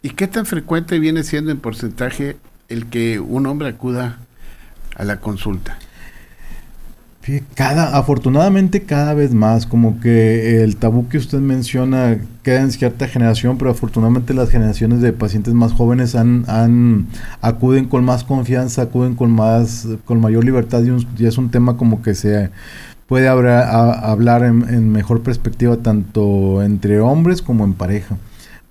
¿Y 0.00 0.10
qué 0.10 0.28
tan 0.28 0.46
frecuente 0.46 1.00
viene 1.00 1.24
siendo 1.24 1.50
en 1.50 1.58
porcentaje 1.58 2.36
el 2.68 2.86
que 2.86 3.18
un 3.18 3.46
hombre 3.46 3.68
acuda 3.68 4.20
a 4.94 5.02
la 5.02 5.18
consulta? 5.18 5.76
Cada, 7.54 7.96
afortunadamente 7.96 8.82
cada 8.82 9.14
vez 9.14 9.34
más, 9.34 9.66
como 9.66 10.00
que 10.00 10.62
el 10.62 10.76
tabú 10.76 11.08
que 11.08 11.18
usted 11.18 11.38
menciona 11.38 12.18
queda 12.42 12.60
en 12.60 12.70
cierta 12.70 13.08
generación, 13.08 13.58
pero 13.58 13.72
afortunadamente 13.72 14.32
las 14.32 14.50
generaciones 14.50 15.00
de 15.00 15.12
pacientes 15.12 15.52
más 15.52 15.72
jóvenes 15.72 16.14
han, 16.14 16.44
han 16.46 17.06
acuden 17.40 17.86
con 17.86 18.04
más 18.04 18.22
confianza, 18.22 18.82
acuden 18.82 19.16
con 19.16 19.32
más, 19.32 19.88
con 20.04 20.20
mayor 20.20 20.44
libertad 20.44 20.82
y, 20.84 21.24
es 21.24 21.38
un 21.38 21.50
tema 21.50 21.76
como 21.76 22.02
que 22.02 22.14
se 22.14 22.50
puede 23.08 23.28
hablar, 23.28 24.44
en, 24.44 24.90
mejor 24.92 25.22
perspectiva 25.22 25.76
tanto 25.78 26.62
entre 26.62 27.00
hombres 27.00 27.42
como 27.42 27.64
en 27.64 27.74
pareja 27.74 28.16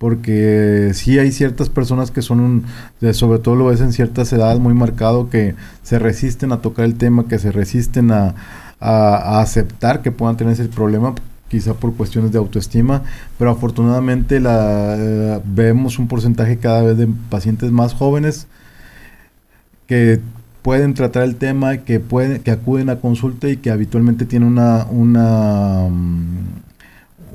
porque 0.06 0.92
sí 0.94 1.18
hay 1.18 1.32
ciertas 1.32 1.70
personas 1.70 2.12
que 2.12 2.22
son, 2.22 2.66
sobre 3.14 3.40
todo 3.40 3.56
lo 3.56 3.66
ves 3.66 3.82
en 3.82 3.92
ciertas 3.92 4.32
edades 4.34 4.60
muy 4.60 4.76
marcado, 4.76 5.32
que 5.32 5.56
se 5.82 5.98
resisten 5.98 6.52
a 6.52 6.62
tocar 6.62 6.86
el 6.86 6.94
tema, 6.94 7.28
que 7.28 7.40
se 7.40 7.52
resisten 7.52 8.12
a, 8.12 8.36
aceptar 8.80 10.04
que 10.04 10.12
puedan 10.12 10.38
tener 10.38 10.54
ese 10.54 10.66
problema, 10.66 11.16
quizá 11.50 11.74
por 11.74 11.96
cuestiones 11.96 12.32
de 12.32 12.38
autoestima, 12.38 13.02
pero 13.40 13.50
afortunadamente 13.50 14.40
la, 14.40 14.96
eh, 14.96 15.42
vemos 15.44 15.98
un 15.98 16.08
porcentaje 16.08 16.58
cada 16.58 16.84
vez 16.84 17.00
de 17.00 17.08
pacientes 17.32 17.72
más 17.72 17.96
jóvenes 17.96 18.46
que 19.88 20.20
pueden 20.62 20.94
tratar 20.94 21.24
el 21.24 21.36
tema, 21.36 21.78
que 21.78 22.00
pueden, 22.00 22.44
que 22.44 22.52
acuden 22.52 22.92
a 22.92 22.98
consulta 22.98 23.50
y 23.50 23.58
que 23.58 23.72
habitualmente 23.72 24.26
tienen 24.26 24.50
una, 24.50 24.86
una 24.86 25.88
mm, 25.90 26.65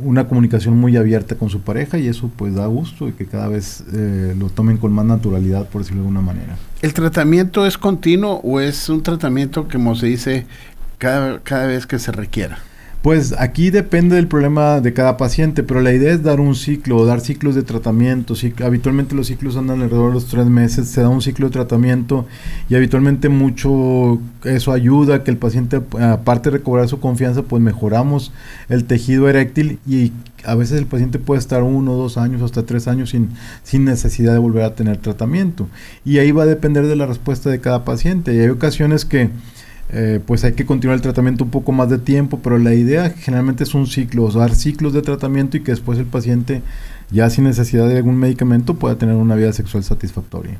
una 0.02 0.26
comunicación 0.28 0.76
muy 0.76 0.96
abierta 0.96 1.34
con 1.34 1.50
su 1.50 1.60
pareja 1.60 1.98
y 1.98 2.08
eso 2.08 2.30
pues 2.36 2.54
da 2.54 2.66
gusto 2.66 3.08
y 3.08 3.12
que 3.12 3.26
cada 3.26 3.48
vez 3.48 3.84
eh, 3.92 4.34
lo 4.38 4.48
tomen 4.48 4.76
con 4.76 4.92
más 4.92 5.04
naturalidad, 5.04 5.68
por 5.68 5.82
decirlo 5.82 6.02
de 6.02 6.08
alguna 6.08 6.20
manera. 6.20 6.56
¿El 6.82 6.94
tratamiento 6.94 7.66
es 7.66 7.76
continuo 7.76 8.40
o 8.42 8.60
es 8.60 8.88
un 8.88 9.02
tratamiento 9.02 9.68
que, 9.68 9.74
como 9.74 9.94
se 9.94 10.06
dice, 10.06 10.46
cada, 10.98 11.40
cada 11.40 11.66
vez 11.66 11.86
que 11.86 11.98
se 11.98 12.12
requiera? 12.12 12.58
Pues 13.02 13.34
aquí 13.38 13.70
depende 13.70 14.16
del 14.16 14.28
problema 14.28 14.82
de 14.82 14.92
cada 14.92 15.16
paciente, 15.16 15.62
pero 15.62 15.80
la 15.80 15.90
idea 15.90 16.12
es 16.12 16.22
dar 16.22 16.38
un 16.38 16.54
ciclo, 16.54 17.06
dar 17.06 17.22
ciclos 17.22 17.54
de 17.54 17.62
tratamiento. 17.62 18.34
habitualmente 18.62 19.14
los 19.14 19.28
ciclos 19.28 19.56
andan 19.56 19.80
alrededor 19.80 20.08
de 20.08 20.14
los 20.14 20.26
tres 20.26 20.44
meses, 20.46 20.88
se 20.88 21.00
da 21.00 21.08
un 21.08 21.22
ciclo 21.22 21.46
de 21.46 21.52
tratamiento 21.52 22.26
y 22.68 22.74
habitualmente 22.74 23.30
mucho 23.30 24.20
eso 24.44 24.72
ayuda 24.72 25.14
a 25.14 25.24
que 25.24 25.30
el 25.30 25.38
paciente, 25.38 25.80
aparte 25.98 26.50
de 26.50 26.58
recobrar 26.58 26.88
su 26.88 27.00
confianza, 27.00 27.40
pues 27.40 27.62
mejoramos 27.62 28.32
el 28.68 28.84
tejido 28.84 29.30
eréctil 29.30 29.78
y 29.86 30.12
a 30.44 30.54
veces 30.54 30.78
el 30.78 30.86
paciente 30.86 31.18
puede 31.18 31.38
estar 31.38 31.62
uno, 31.62 31.94
dos 31.94 32.18
años, 32.18 32.42
hasta 32.42 32.66
tres 32.66 32.86
años 32.86 33.10
sin, 33.10 33.30
sin 33.62 33.86
necesidad 33.86 34.34
de 34.34 34.38
volver 34.40 34.64
a 34.64 34.74
tener 34.74 34.98
tratamiento. 34.98 35.68
Y 36.04 36.18
ahí 36.18 36.32
va 36.32 36.42
a 36.42 36.46
depender 36.46 36.86
de 36.86 36.96
la 36.96 37.06
respuesta 37.06 37.48
de 37.48 37.60
cada 37.60 37.82
paciente. 37.86 38.34
Y 38.34 38.40
hay 38.40 38.48
ocasiones 38.48 39.06
que 39.06 39.30
eh, 39.92 40.20
pues 40.24 40.44
hay 40.44 40.52
que 40.52 40.66
continuar 40.66 40.96
el 40.96 41.02
tratamiento 41.02 41.44
un 41.44 41.50
poco 41.50 41.72
más 41.72 41.90
de 41.90 41.98
tiempo, 41.98 42.40
pero 42.42 42.58
la 42.58 42.74
idea 42.74 43.10
generalmente 43.10 43.64
es 43.64 43.74
un 43.74 43.86
ciclo, 43.86 44.30
dar 44.30 44.54
ciclos 44.54 44.92
de 44.92 45.02
tratamiento 45.02 45.56
y 45.56 45.60
que 45.60 45.72
después 45.72 45.98
el 45.98 46.06
paciente, 46.06 46.62
ya 47.10 47.28
sin 47.28 47.44
necesidad 47.44 47.88
de 47.88 47.96
algún 47.96 48.16
medicamento, 48.16 48.74
pueda 48.74 48.96
tener 48.96 49.16
una 49.16 49.34
vida 49.34 49.52
sexual 49.52 49.82
satisfactoria. 49.82 50.58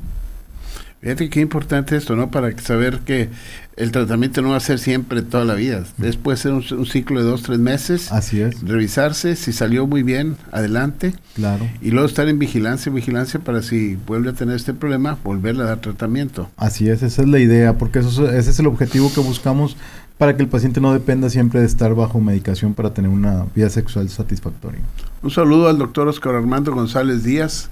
Fíjate 1.01 1.31
qué 1.31 1.39
importante 1.39 1.95
esto, 1.95 2.15
¿no? 2.15 2.29
Para 2.29 2.55
saber 2.59 2.99
que 2.99 3.29
el 3.75 3.91
tratamiento 3.91 4.43
no 4.43 4.51
va 4.51 4.57
a 4.57 4.59
ser 4.59 4.77
siempre 4.77 5.23
toda 5.23 5.45
la 5.45 5.55
vida. 5.55 5.83
Después 5.97 6.39
ser 6.39 6.53
un, 6.53 6.85
ciclo 6.85 7.23
de 7.23 7.27
dos, 7.27 7.41
tres 7.41 7.57
meses. 7.57 8.11
Así 8.11 8.39
es. 8.39 8.61
Revisarse, 8.61 9.35
si 9.35 9.51
salió 9.51 9.87
muy 9.87 10.03
bien, 10.03 10.37
adelante. 10.51 11.15
Claro. 11.33 11.67
Y 11.81 11.89
luego 11.89 12.07
estar 12.07 12.27
en 12.27 12.37
vigilancia, 12.37 12.91
vigilancia 12.91 13.39
para 13.39 13.63
si 13.63 13.95
vuelve 14.05 14.29
a 14.29 14.33
tener 14.33 14.55
este 14.55 14.75
problema, 14.75 15.17
volverle 15.23 15.63
a 15.63 15.65
dar 15.65 15.81
tratamiento. 15.81 16.51
Así 16.55 16.87
es, 16.87 17.01
esa 17.01 17.23
es 17.23 17.27
la 17.27 17.39
idea, 17.39 17.79
porque 17.79 17.99
eso, 17.99 18.29
ese 18.29 18.51
es 18.51 18.59
el 18.59 18.67
objetivo 18.67 19.11
que 19.11 19.21
buscamos 19.21 19.77
para 20.19 20.37
que 20.37 20.43
el 20.43 20.49
paciente 20.49 20.81
no 20.81 20.93
dependa 20.93 21.31
siempre 21.31 21.61
de 21.61 21.65
estar 21.65 21.95
bajo 21.95 22.19
medicación 22.19 22.75
para 22.75 22.93
tener 22.93 23.09
una 23.09 23.47
vida 23.55 23.71
sexual 23.71 24.07
satisfactoria. 24.09 24.81
Un 25.23 25.31
saludo 25.31 25.67
al 25.67 25.79
doctor 25.79 26.07
Oscar 26.07 26.35
Armando 26.35 26.71
González 26.71 27.23
Díaz. 27.23 27.71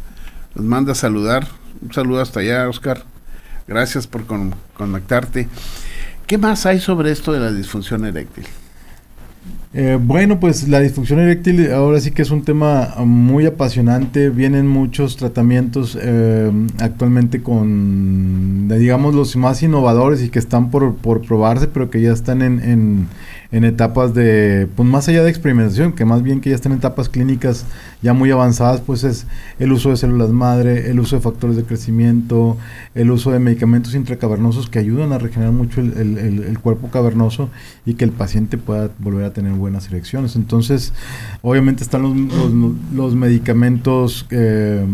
Nos 0.55 0.65
manda 0.65 0.93
a 0.93 0.95
saludar. 0.95 1.47
Un 1.83 1.93
saludo 1.93 2.21
hasta 2.21 2.39
allá, 2.39 2.67
Oscar. 2.67 3.03
Gracias 3.69 4.07
por 4.07 4.23
conectarte. 4.73 5.47
¿Qué 6.25 6.39
más 6.39 6.65
hay 6.65 6.79
sobre 6.79 7.11
esto 7.11 7.31
de 7.31 7.39
la 7.39 7.51
disfunción 7.51 8.03
eréctil? 8.03 8.45
Eh, 9.75 9.99
bueno, 10.01 10.39
pues 10.39 10.67
la 10.67 10.79
disfunción 10.79 11.19
eréctil 11.19 11.71
ahora 11.71 11.99
sí 11.99 12.09
que 12.09 12.23
es 12.23 12.31
un 12.31 12.43
tema 12.43 12.95
muy 12.97 13.45
apasionante. 13.45 14.31
Vienen 14.31 14.65
muchos 14.65 15.17
tratamientos 15.17 15.95
eh, 16.01 16.51
actualmente 16.79 17.43
con, 17.43 18.67
digamos, 18.69 19.13
los 19.13 19.35
más 19.35 19.61
innovadores 19.61 20.23
y 20.23 20.29
que 20.29 20.39
están 20.39 20.71
por, 20.71 20.95
por 20.95 21.21
probarse, 21.21 21.67
pero 21.67 21.91
que 21.91 22.01
ya 22.01 22.11
están 22.11 22.41
en, 22.41 23.07
en 23.51 23.63
etapas 23.63 24.15
de, 24.15 24.67
pues 24.75 24.89
más 24.89 25.07
allá 25.07 25.23
de 25.23 25.29
experimentación, 25.29 25.93
que 25.93 26.05
más 26.05 26.23
bien 26.23 26.41
que 26.41 26.49
ya 26.49 26.55
están 26.55 26.71
en 26.71 26.79
etapas 26.79 27.07
clínicas 27.07 27.65
ya 28.01 28.13
muy 28.13 28.31
avanzadas, 28.31 28.81
pues 28.81 29.03
es 29.03 29.27
el 29.59 29.71
uso 29.71 29.89
de 29.89 29.97
células 29.97 30.29
madre, 30.29 30.89
el 30.89 30.99
uso 30.99 31.17
de 31.17 31.21
factores 31.21 31.57
de 31.57 31.63
crecimiento, 31.63 32.57
el 32.95 33.11
uso 33.11 33.31
de 33.31 33.39
medicamentos 33.39 33.93
intracavernosos 33.93 34.69
que 34.69 34.79
ayudan 34.79 35.11
a 35.11 35.17
regenerar 35.17 35.53
mucho 35.53 35.81
el, 35.81 36.57
cuerpo 36.61 36.89
cavernoso 36.89 37.49
y 37.85 37.95
que 37.95 38.05
el 38.05 38.11
paciente 38.11 38.57
pueda 38.57 38.89
volver 38.99 39.25
a 39.25 39.33
tener 39.33 39.53
buenas 39.53 39.87
erecciones. 39.87 40.35
Entonces, 40.35 40.93
obviamente 41.41 41.83
están 41.83 42.01
los, 42.03 42.15
los, 42.93 43.15
medicamentos 43.15 44.25
eh, 44.29 44.85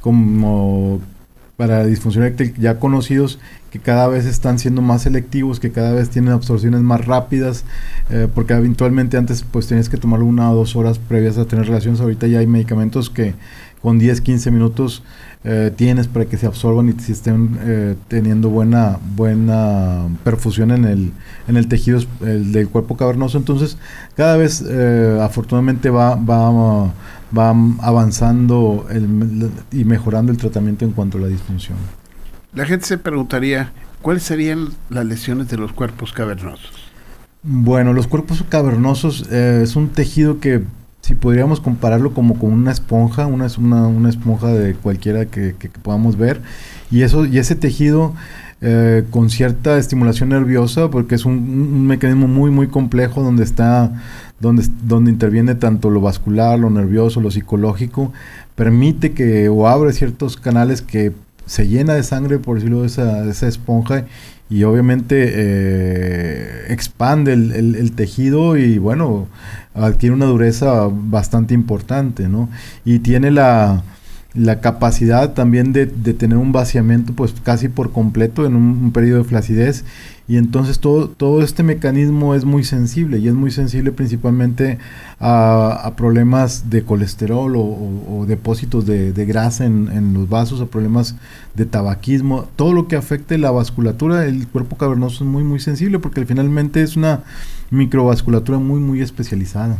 como 0.00 1.00
para 1.56 1.84
disfunción 1.84 2.24
eréctil 2.24 2.54
ya 2.56 2.78
conocidos 2.78 3.40
que 3.70 3.78
cada 3.78 4.08
vez 4.08 4.24
están 4.24 4.58
siendo 4.58 4.80
más 4.82 5.02
selectivos, 5.02 5.60
que 5.60 5.70
cada 5.70 5.92
vez 5.92 6.08
tienen 6.08 6.32
absorciones 6.32 6.80
más 6.80 7.04
rápidas, 7.04 7.64
eh, 8.10 8.28
porque 8.34 8.54
eventualmente 8.54 9.16
antes 9.16 9.42
pues 9.42 9.66
tenías 9.66 9.88
que 9.88 9.98
tomarlo 9.98 10.26
una 10.26 10.50
o 10.50 10.54
dos 10.54 10.76
horas 10.76 10.98
previas 10.98 11.38
a 11.38 11.44
tener 11.44 11.66
relaciones, 11.66 12.00
ahorita 12.00 12.26
ya 12.26 12.38
hay 12.38 12.46
medicamentos 12.46 13.10
que 13.10 13.34
con 13.82 13.98
10, 13.98 14.22
15 14.22 14.50
minutos 14.50 15.02
eh, 15.44 15.70
tienes 15.76 16.08
para 16.08 16.24
que 16.24 16.36
se 16.36 16.46
absorban 16.46 16.88
y 16.88 17.00
se 17.00 17.12
estén 17.12 17.58
eh, 17.60 17.94
teniendo 18.08 18.48
buena 18.48 18.98
buena 19.14 20.08
perfusión 20.24 20.72
en 20.72 20.84
el, 20.84 21.12
en 21.46 21.56
el 21.56 21.68
tejido 21.68 22.00
del 22.20 22.68
cuerpo 22.68 22.96
cavernoso, 22.96 23.38
entonces 23.38 23.76
cada 24.16 24.36
vez 24.36 24.64
afortunadamente 25.20 25.90
va, 25.90 26.16
va 26.16 26.92
va 27.36 27.50
avanzando 27.82 28.86
y 29.70 29.84
mejorando 29.84 30.32
el 30.32 30.38
tratamiento 30.38 30.86
en 30.86 30.92
cuanto 30.92 31.18
a 31.18 31.20
la 31.20 31.26
disfunción. 31.26 31.76
La 32.54 32.64
gente 32.64 32.86
se 32.86 32.98
preguntaría, 32.98 33.72
¿cuáles 34.00 34.22
serían 34.22 34.68
las 34.88 35.04
lesiones 35.04 35.48
de 35.48 35.58
los 35.58 35.72
cuerpos 35.72 36.12
cavernosos? 36.12 36.72
Bueno, 37.42 37.92
los 37.92 38.06
cuerpos 38.06 38.42
cavernosos 38.48 39.28
eh, 39.30 39.60
es 39.62 39.76
un 39.76 39.90
tejido 39.90 40.40
que 40.40 40.62
si 41.02 41.14
podríamos 41.14 41.60
compararlo 41.60 42.14
como 42.14 42.38
con 42.38 42.52
una 42.52 42.72
esponja, 42.72 43.26
una, 43.26 43.46
una, 43.58 43.86
una 43.86 44.08
esponja 44.08 44.48
de 44.48 44.74
cualquiera 44.74 45.26
que, 45.26 45.54
podamos 45.82 46.16
ver, 46.16 46.40
y, 46.90 47.02
eso, 47.02 47.24
y 47.26 47.38
ese 47.38 47.54
tejido 47.54 48.14
eh, 48.60 49.04
con 49.10 49.30
cierta 49.30 49.78
estimulación 49.78 50.30
nerviosa, 50.30 50.90
porque 50.90 51.14
es 51.14 51.24
un, 51.24 51.34
un, 51.34 51.86
mecanismo 51.86 52.28
muy, 52.28 52.50
muy 52.50 52.68
complejo 52.68 53.22
donde 53.22 53.44
está 53.44 53.92
donde, 54.40 54.66
donde 54.84 55.10
interviene 55.10 55.54
tanto 55.54 55.90
lo 55.90 56.00
vascular, 56.00 56.58
lo 56.58 56.70
nervioso, 56.70 57.20
lo 57.20 57.30
psicológico, 57.30 58.12
permite 58.54 59.12
que 59.12 59.48
o 59.48 59.68
abre 59.68 59.92
ciertos 59.92 60.36
canales 60.36 60.82
que 60.82 61.12
se 61.48 61.66
llena 61.66 61.94
de 61.94 62.02
sangre, 62.02 62.38
por 62.38 62.56
decirlo, 62.56 62.82
de 62.82 62.86
esa, 62.86 63.24
esa 63.24 63.48
esponja 63.48 64.04
y 64.50 64.64
obviamente 64.64 65.30
eh, 65.34 66.66
expande 66.68 67.32
el, 67.32 67.92
tejido 67.92 68.56
y 68.56 68.78
bueno, 68.78 69.26
adquiere 69.74 70.14
una 70.14 70.26
dureza 70.26 70.88
bastante 70.90 71.54
importante, 71.54 72.28
¿no? 72.28 72.48
Y 72.84 73.00
tiene 73.00 73.30
la, 73.30 73.82
la 74.34 74.60
capacidad 74.60 75.32
también 75.32 75.72
de, 75.72 75.86
de, 75.86 76.14
tener 76.14 76.38
un 76.38 76.52
vaciamiento 76.52 77.12
pues 77.14 77.34
casi 77.42 77.68
por 77.68 77.92
completo 77.92 78.46
en 78.46 78.54
un 78.54 78.92
periodo 78.92 79.22
de 79.22 79.28
flacidez 79.28 79.84
y 80.28 80.36
entonces 80.36 80.78
todo, 80.78 81.08
todo 81.08 81.42
este 81.42 81.62
mecanismo 81.62 82.34
es 82.34 82.44
muy 82.44 82.62
sensible 82.62 83.18
y 83.18 83.28
es 83.28 83.34
muy 83.34 83.50
sensible 83.50 83.92
principalmente 83.92 84.78
a, 85.18 85.94
problemas 85.96 86.68
de 86.68 86.82
colesterol 86.82 87.54
o, 87.56 88.26
depósitos 88.28 88.84
de, 88.84 89.12
grasa 89.24 89.64
en, 89.64 90.12
los 90.12 90.28
vasos, 90.28 90.60
a 90.60 90.66
problemas 90.66 91.16
de 91.54 91.64
tabaquismo, 91.64 92.46
todo 92.56 92.74
lo 92.74 92.88
que 92.88 92.96
afecte 92.96 93.38
la 93.38 93.50
vasculatura, 93.50 94.26
el 94.26 94.46
cuerpo 94.46 94.76
cavernoso 94.76 95.24
es 95.24 95.30
muy 95.30 95.44
muy 95.44 95.60
sensible 95.60 95.98
porque 95.98 96.26
finalmente 96.26 96.82
es 96.82 96.96
una 96.96 97.22
microvasculatura 97.70 98.58
muy 98.58 98.80
muy 98.80 99.00
especializada. 99.00 99.78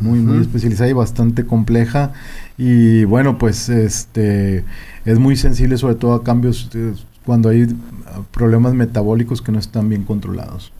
Muy 0.00 0.18
muy 0.20 0.38
especializada 0.38 0.88
y 0.90 0.92
bastante 0.92 1.44
compleja. 1.44 2.12
Y 2.56 3.04
bueno 3.04 3.38
pues 3.38 3.68
este 3.68 4.64
es 5.04 5.18
muy 5.18 5.36
sensible 5.36 5.76
sobre 5.76 5.94
todo 5.94 6.14
a 6.14 6.24
cambios 6.24 6.68
eh, 6.74 6.94
cuando 7.28 7.50
hay 7.50 7.66
ah, 8.06 8.22
problemas 8.30 8.72
metabólicos 8.72 9.42
que 9.42 9.52
no 9.52 9.58
están 9.58 9.90
bien 9.90 10.04
controlados. 10.04 10.72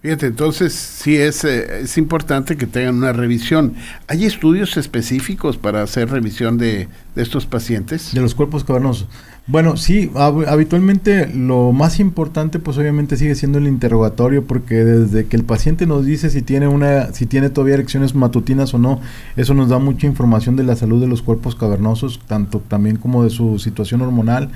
Fíjate, 0.00 0.26
entonces 0.26 0.72
sí 0.72 1.16
es, 1.16 1.44
eh, 1.44 1.82
es 1.82 1.98
importante 1.98 2.56
que 2.56 2.66
tengan 2.66 2.94
una 2.96 3.12
revisión. 3.12 3.74
¿Hay 4.08 4.24
estudios 4.24 4.78
específicos 4.78 5.58
para 5.58 5.82
hacer 5.82 6.08
revisión 6.08 6.56
de, 6.56 6.88
estos 7.16 7.44
pacientes? 7.44 8.14
De 8.14 8.22
los 8.22 8.34
cuerpos 8.34 8.64
cavernosos. 8.64 9.08
Bueno, 9.46 9.76
sí, 9.76 10.10
habitualmente 10.14 11.26
lo 11.28 11.72
más 11.72 12.00
importante 12.00 12.58
pues 12.58 12.78
obviamente 12.78 13.18
sigue 13.18 13.34
siendo 13.34 13.58
el 13.58 13.66
interrogatorio 13.66 14.44
porque 14.46 14.76
desde 14.86 15.26
que 15.26 15.36
el 15.36 15.44
paciente 15.44 15.86
nos 15.86 16.06
dice 16.06 16.30
si 16.30 16.40
tiene 16.40 16.66
una 16.66 17.12
si 17.12 17.26
tiene 17.26 17.50
todavía 17.50 17.74
erecciones 17.74 18.14
matutinas 18.14 18.72
o 18.72 18.78
no, 18.78 19.02
eso 19.36 19.52
nos 19.52 19.68
da 19.68 19.78
mucha 19.78 20.06
información 20.06 20.56
de 20.56 20.64
la 20.64 20.76
salud 20.76 20.98
de 20.98 21.08
los 21.08 21.20
cuerpos 21.20 21.56
cavernosos, 21.56 22.20
tanto 22.26 22.60
también 22.60 22.96
como 22.96 23.22
de 23.22 23.28
su 23.28 23.58
situación 23.58 24.00
hormonal. 24.00 24.50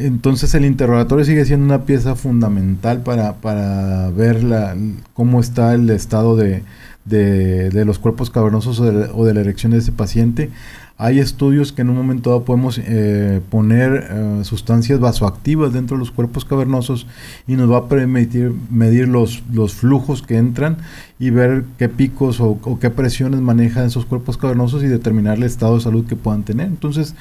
Entonces 0.00 0.54
el 0.54 0.64
interrogatorio 0.64 1.26
sigue 1.26 1.44
siendo 1.44 1.66
una 1.66 1.84
pieza 1.84 2.14
fundamental 2.14 3.02
para, 3.02 3.34
para 3.34 4.10
ver 4.10 4.42
la, 4.42 4.74
cómo 5.12 5.40
está 5.40 5.74
el 5.74 5.90
estado 5.90 6.36
de, 6.36 6.62
de, 7.04 7.84
los 7.84 7.98
cuerpos 7.98 8.30
cavernosos 8.30 8.80
o 8.80 9.24
de, 9.24 9.34
la 9.34 9.40
erección 9.40 9.72
de 9.72 9.78
ese 9.78 9.92
paciente. 9.92 10.50
Hay 10.96 11.18
estudios 11.18 11.72
que 11.72 11.82
en 11.82 11.90
un 11.90 11.96
momento 11.96 12.30
dado 12.30 12.44
podemos 12.44 12.78
eh, 12.78 13.40
poner 13.50 14.08
eh, 14.10 14.40
sustancias 14.44 15.00
vasoactivas 15.00 15.72
dentro 15.72 15.96
de 15.96 16.00
los 16.00 16.10
cuerpos 16.10 16.46
cavernosos 16.46 17.06
y 17.46 17.56
nos 17.56 17.70
va 17.70 17.78
a 17.78 17.88
permitir 17.88 18.54
medir 18.70 19.06
los, 19.06 19.42
los 19.52 19.74
flujos 19.74 20.22
que 20.22 20.36
entran 20.36 20.78
y 21.20 21.28
ver 21.28 21.64
qué 21.76 21.90
picos 21.90 22.40
o, 22.40 22.58
qué 22.80 22.88
presiones 22.88 23.42
manejan 23.42 23.84
esos 23.84 24.06
cuerpos 24.06 24.38
cavernosos 24.38 24.82
y 24.82 24.86
determinar 24.86 25.36
el 25.36 25.42
estado 25.42 25.74
de 25.74 25.82
salud 25.82 26.06
que 26.06 26.16
puedan 26.16 26.44
tener. 26.44 26.66
Entonces, 26.66 27.14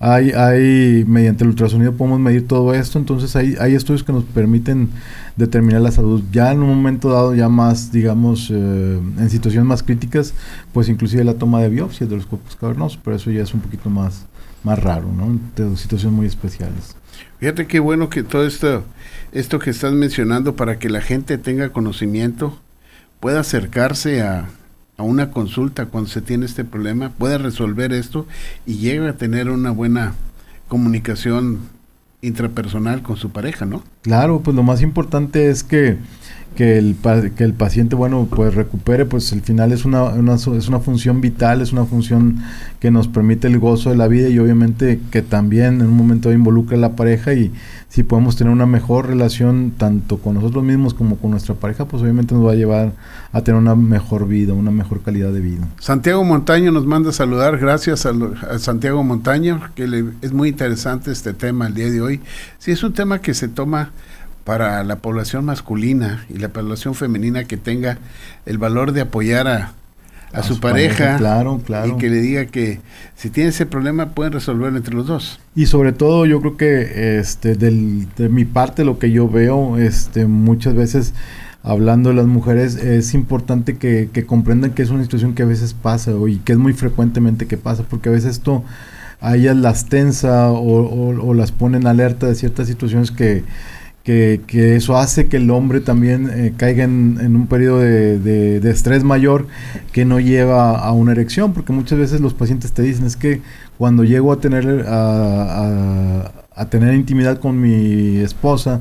hay, 0.00 0.30
hay 0.30 1.04
mediante 1.06 1.44
el 1.44 1.50
ultrasonido 1.50 1.92
podemos 1.92 2.18
medir 2.18 2.48
todo 2.48 2.72
esto, 2.72 2.98
entonces 2.98 3.36
hay, 3.36 3.54
hay 3.60 3.74
estudios 3.74 4.04
que 4.04 4.12
nos 4.14 4.24
permiten 4.24 4.88
determinar 5.36 5.82
la 5.82 5.90
salud. 5.90 6.22
Ya 6.32 6.50
en 6.50 6.62
un 6.62 6.68
momento 6.70 7.10
dado, 7.10 7.34
ya 7.34 7.50
más, 7.50 7.92
digamos, 7.92 8.50
eh, 8.50 8.54
en 9.18 9.28
situaciones 9.28 9.68
más 9.68 9.82
críticas, 9.82 10.32
pues 10.72 10.88
inclusive 10.88 11.22
la 11.22 11.34
toma 11.34 11.60
de 11.60 11.68
biopsias 11.68 12.08
de 12.08 12.16
los 12.16 12.24
cuerpos 12.24 12.56
cavernosos, 12.56 12.98
pero 13.04 13.16
eso 13.16 13.30
ya 13.30 13.42
es 13.42 13.52
un 13.52 13.60
poquito 13.60 13.90
más, 13.90 14.24
más 14.64 14.78
raro, 14.78 15.08
¿no? 15.12 15.38
De 15.56 15.76
situaciones 15.76 16.16
muy 16.16 16.26
especiales. 16.26 16.96
Fíjate 17.38 17.66
qué 17.66 17.80
bueno 17.80 18.08
que 18.08 18.22
todo 18.22 18.46
esto, 18.46 18.82
esto 19.32 19.58
que 19.58 19.68
estás 19.68 19.92
mencionando 19.92 20.56
para 20.56 20.78
que 20.78 20.88
la 20.88 21.02
gente 21.02 21.36
tenga 21.36 21.68
conocimiento, 21.68 22.56
pueda 23.22 23.38
acercarse 23.38 24.20
a, 24.20 24.48
a 24.96 25.04
una 25.04 25.30
consulta 25.30 25.86
cuando 25.86 26.10
se 26.10 26.22
tiene 26.22 26.44
este 26.44 26.64
problema, 26.64 27.10
pueda 27.10 27.38
resolver 27.38 27.92
esto 27.92 28.26
y 28.66 28.78
llegue 28.78 29.08
a 29.08 29.16
tener 29.16 29.48
una 29.48 29.70
buena 29.70 30.14
comunicación 30.66 31.60
intrapersonal 32.20 33.02
con 33.02 33.16
su 33.16 33.30
pareja, 33.30 33.64
¿no? 33.64 33.84
Claro, 34.02 34.40
pues 34.40 34.56
lo 34.56 34.64
más 34.64 34.82
importante 34.82 35.48
es 35.48 35.62
que, 35.62 35.96
que, 36.56 36.76
el, 36.76 36.96
que 37.36 37.44
el 37.44 37.54
paciente, 37.54 37.94
bueno, 37.94 38.26
pues 38.28 38.52
recupere, 38.52 39.06
pues 39.06 39.32
al 39.32 39.42
final 39.42 39.70
es 39.70 39.84
una, 39.84 40.02
una, 40.02 40.34
es 40.34 40.68
una 40.68 40.80
función 40.80 41.20
vital, 41.20 41.60
es 41.60 41.72
una 41.72 41.84
función 41.84 42.42
que 42.80 42.90
nos 42.90 43.06
permite 43.06 43.46
el 43.46 43.60
gozo 43.60 43.90
de 43.90 43.96
la 43.96 44.08
vida 44.08 44.28
y 44.28 44.40
obviamente 44.40 45.00
que 45.12 45.22
también 45.22 45.80
en 45.80 45.86
un 45.86 45.96
momento 45.96 46.32
involucra 46.32 46.76
a 46.76 46.80
la 46.80 46.96
pareja 46.96 47.32
y 47.32 47.52
si 47.92 48.02
podemos 48.02 48.36
tener 48.36 48.50
una 48.50 48.64
mejor 48.64 49.06
relación 49.06 49.74
tanto 49.76 50.18
con 50.18 50.34
nosotros 50.34 50.64
mismos 50.64 50.94
como 50.94 51.18
con 51.18 51.30
nuestra 51.30 51.54
pareja, 51.54 51.84
pues 51.84 52.02
obviamente 52.02 52.34
nos 52.34 52.46
va 52.46 52.52
a 52.52 52.54
llevar 52.54 52.92
a 53.32 53.42
tener 53.42 53.60
una 53.60 53.76
mejor 53.76 54.26
vida, 54.26 54.54
una 54.54 54.70
mejor 54.70 55.02
calidad 55.02 55.30
de 55.30 55.40
vida. 55.40 55.68
Santiago 55.78 56.24
Montaño 56.24 56.72
nos 56.72 56.86
manda 56.86 57.10
a 57.10 57.12
saludar, 57.12 57.58
gracias 57.58 58.04
a, 58.06 58.58
Santiago 58.58 59.04
Montaño, 59.04 59.60
que 59.74 59.86
le, 59.86 60.06
es 60.22 60.32
muy 60.32 60.48
interesante 60.48 61.12
este 61.12 61.34
tema 61.34 61.66
el 61.66 61.74
día 61.74 61.90
de 61.90 62.00
hoy. 62.00 62.20
Sí, 62.58 62.72
es 62.72 62.82
un 62.82 62.94
tema 62.94 63.20
que 63.20 63.34
se 63.34 63.48
toma 63.48 63.91
para 64.44 64.82
la 64.84 64.96
población 64.96 65.44
masculina 65.44 66.24
y 66.28 66.38
la 66.38 66.48
población 66.48 66.94
femenina 66.94 67.44
que 67.44 67.56
tenga 67.56 67.98
el 68.46 68.58
valor 68.58 68.92
de 68.92 69.02
apoyar 69.02 69.46
a, 69.46 69.72
a, 70.32 70.42
su, 70.42 70.60
pareja, 70.60 71.16
claro, 71.18 71.60
claro. 71.64 71.88
y 71.88 71.96
que 71.98 72.08
le 72.08 72.20
diga 72.20 72.46
que 72.46 72.80
si 73.16 73.30
tiene 73.30 73.50
ese 73.50 73.66
problema 73.66 74.10
pueden 74.10 74.32
resolverlo 74.32 74.76
entre 74.78 74.94
los 74.94 75.06
dos. 75.06 75.40
Y 75.54 75.66
sobre 75.66 75.92
todo 75.92 76.26
yo 76.26 76.40
creo 76.40 76.56
que 76.56 77.18
este 77.18 77.54
del, 77.54 78.08
de 78.16 78.28
mi 78.28 78.44
parte 78.44 78.84
lo 78.84 78.98
que 78.98 79.10
yo 79.10 79.28
veo 79.28 79.78
este 79.78 80.26
muchas 80.26 80.74
veces 80.74 81.14
hablando 81.62 82.10
de 82.10 82.16
las 82.16 82.26
mujeres 82.26 82.74
es 82.76 83.14
importante 83.14 83.76
que, 83.76 84.08
que 84.12 84.26
comprendan 84.26 84.72
que 84.72 84.82
es 84.82 84.90
una 84.90 85.02
situación 85.04 85.34
que 85.34 85.42
a 85.44 85.46
veces 85.46 85.74
pasa 85.74 86.12
y 86.28 86.38
que 86.38 86.52
es 86.52 86.58
muy 86.58 86.72
frecuentemente 86.72 87.46
que 87.46 87.56
pasa 87.56 87.84
porque 87.88 88.08
a 88.08 88.12
veces 88.12 88.32
esto 88.32 88.64
a 89.20 89.36
ellas 89.36 89.56
las 89.56 89.86
tensa 89.86 90.50
o, 90.50 90.58
o, 90.58 91.28
o 91.28 91.34
las 91.34 91.52
pone 91.52 91.76
en 91.76 91.86
alerta 91.86 92.26
de 92.26 92.34
ciertas 92.34 92.66
situaciones 92.66 93.12
que 93.12 93.44
que, 94.02 94.76
eso 94.76 94.96
hace 94.96 95.26
que 95.26 95.36
el 95.36 95.50
hombre 95.50 95.80
también 95.80 96.28
eh, 96.32 96.52
caiga 96.56 96.84
en, 96.84 97.36
un 97.36 97.46
periodo 97.46 97.78
de, 97.78 98.60
estrés 98.68 99.04
mayor 99.04 99.46
que 99.92 100.04
no 100.04 100.18
lleva 100.18 100.78
a 100.78 100.92
una 100.92 101.12
erección, 101.12 101.52
porque 101.52 101.72
muchas 101.72 101.98
veces 101.98 102.20
los 102.20 102.34
pacientes 102.34 102.72
te 102.72 102.82
dicen 102.82 103.06
es 103.06 103.16
que 103.16 103.40
cuando 103.78 104.04
llego 104.04 104.32
a 104.32 104.40
tener, 104.40 104.84
a, 104.88 106.30
tener 106.70 106.94
intimidad 106.94 107.38
con 107.38 107.60
mi 107.60 108.18
esposa, 108.18 108.80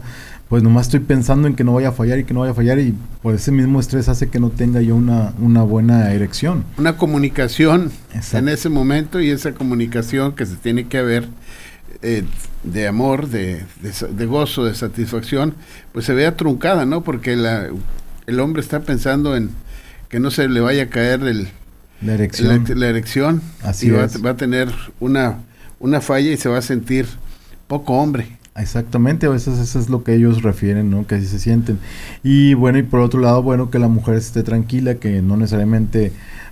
pues 0.50 0.64
nomás 0.64 0.88
estoy 0.88 1.00
pensando 1.00 1.48
en 1.48 1.56
que 1.56 1.64
no 1.64 1.74
vaya 1.74 1.90
a 1.90 1.92
fallar 1.94 2.20
y 2.20 2.24
que 2.26 2.34
no 2.34 2.42
vaya 2.42 2.52
a 2.52 2.56
fallar 2.56 2.78
y 2.80 2.94
por 3.22 3.34
ese 3.34 3.52
mismo 3.52 3.80
estrés 3.80 4.10
hace 4.10 4.28
que 4.30 4.40
no 4.40 4.50
tenga 4.50 4.82
yo 4.82 4.96
una, 4.96 5.34
una 5.40 5.64
buena 5.64 6.12
erección. 6.12 6.66
Una 6.78 6.98
comunicación 6.98 7.92
en 8.34 8.50
ese 8.50 8.68
momento 8.68 9.22
y 9.22 9.30
esa 9.30 9.54
comunicación 9.54 10.34
que 10.34 10.46
se 10.46 10.56
tiene 10.58 10.88
que 10.88 10.98
haber 10.98 11.30
eh, 12.02 12.24
de 12.64 12.88
amor, 12.88 13.28
de, 13.28 13.64
de, 13.82 14.26
gozo, 14.26 14.66
de 14.66 14.76
satisfacción, 14.76 15.56
pues 15.94 16.06
se 16.06 16.14
vea 16.14 16.36
truncada, 16.36 16.86
¿no? 16.86 17.04
Porque 17.04 17.36
la, 17.36 17.70
el 18.28 18.40
hombre 18.40 18.62
está 18.62 18.82
pensando 18.82 19.36
en 19.36 19.50
que 20.10 20.20
no 20.20 20.32
se 20.32 20.48
le 20.48 20.60
vaya 20.60 20.84
a 20.84 20.88
caer 20.88 21.22
el, 21.24 21.48
la 22.02 22.14
erección, 22.14 22.66
la, 22.76 22.88
erección 22.88 23.42
Así 23.64 23.88
y 23.88 23.92
va, 23.92 24.08
va, 24.26 24.32
a 24.32 24.36
tener 24.36 24.70
una, 25.00 25.40
una 25.80 26.02
falla 26.02 26.32
y 26.32 26.38
se 26.38 26.50
va 26.50 26.58
a 26.58 26.62
sentir 26.62 27.08
poco 27.68 27.94
hombre. 27.94 28.38
Exactamente, 28.56 29.28
a 29.28 29.30
veces 29.30 29.60
eso 29.60 29.80
es 29.80 29.90
lo 29.90 30.04
que 30.04 30.14
ellos 30.14 30.44
refieren, 30.44 30.90
¿no? 30.90 31.08
Que 31.08 31.16
así 31.16 31.26
se 31.26 31.40
sienten. 31.40 31.80
Y 32.22 32.54
bueno, 32.54 32.80
y 32.80 32.84
por 32.84 33.00
otro 33.00 33.22
lado, 33.22 33.42
bueno, 33.42 33.70
que 33.70 33.80
la 33.80 33.88
mujer 33.88 34.16
esté 34.16 34.44
tranquila, 34.44 34.96
que 34.96 35.22
no 35.22 35.38
necesariamente 35.38 36.12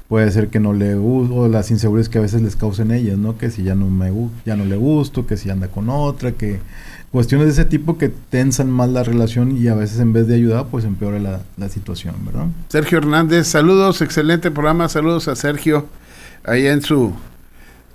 puede 0.10 0.32
ser 0.32 0.50
que 0.50 0.60
no 0.60 0.74
le 0.74 0.96
guste, 0.96 1.34
o 1.34 1.48
las 1.48 1.70
inseguridades 1.70 2.10
que 2.10 2.18
a 2.18 2.22
veces 2.22 2.42
les 2.42 2.56
causen 2.56 2.92
ellas, 2.92 3.18
¿no? 3.18 3.38
Que 3.38 3.52
si 3.52 3.64
ya 3.64 3.76
no 3.76 3.86
me 3.86 4.12
ya 4.44 4.56
no 4.56 4.66
le 4.66 4.76
gusto, 4.76 5.28
que 5.28 5.38
si 5.38 5.52
anda 5.52 5.68
con 5.68 5.88
otra, 5.90 6.32
que 6.32 6.60
cuestiones 7.12 7.46
de 7.46 7.54
ese 7.54 7.66
tipo 7.66 8.00
que 8.00 8.10
tensan 8.10 8.72
más 8.72 8.90
la 8.90 9.04
relación 9.04 9.56
y 9.56 9.68
a 9.68 9.76
veces 9.76 10.00
en 10.00 10.12
vez 10.12 10.28
de 10.28 10.34
ayudar, 10.34 10.66
pues 10.66 10.84
empeora 10.84 11.20
la, 11.20 11.70
situación, 11.70 12.16
¿verdad? 12.26 12.48
Sergio 12.70 12.98
Hernández, 12.98 13.48
saludos, 13.48 14.02
excelente 14.02 14.50
programa, 14.50 14.90
saludos 14.90 15.28
a 15.28 15.36
Sergio, 15.36 15.86
ahí 16.44 16.66
en 16.66 16.82
su, 16.82 17.14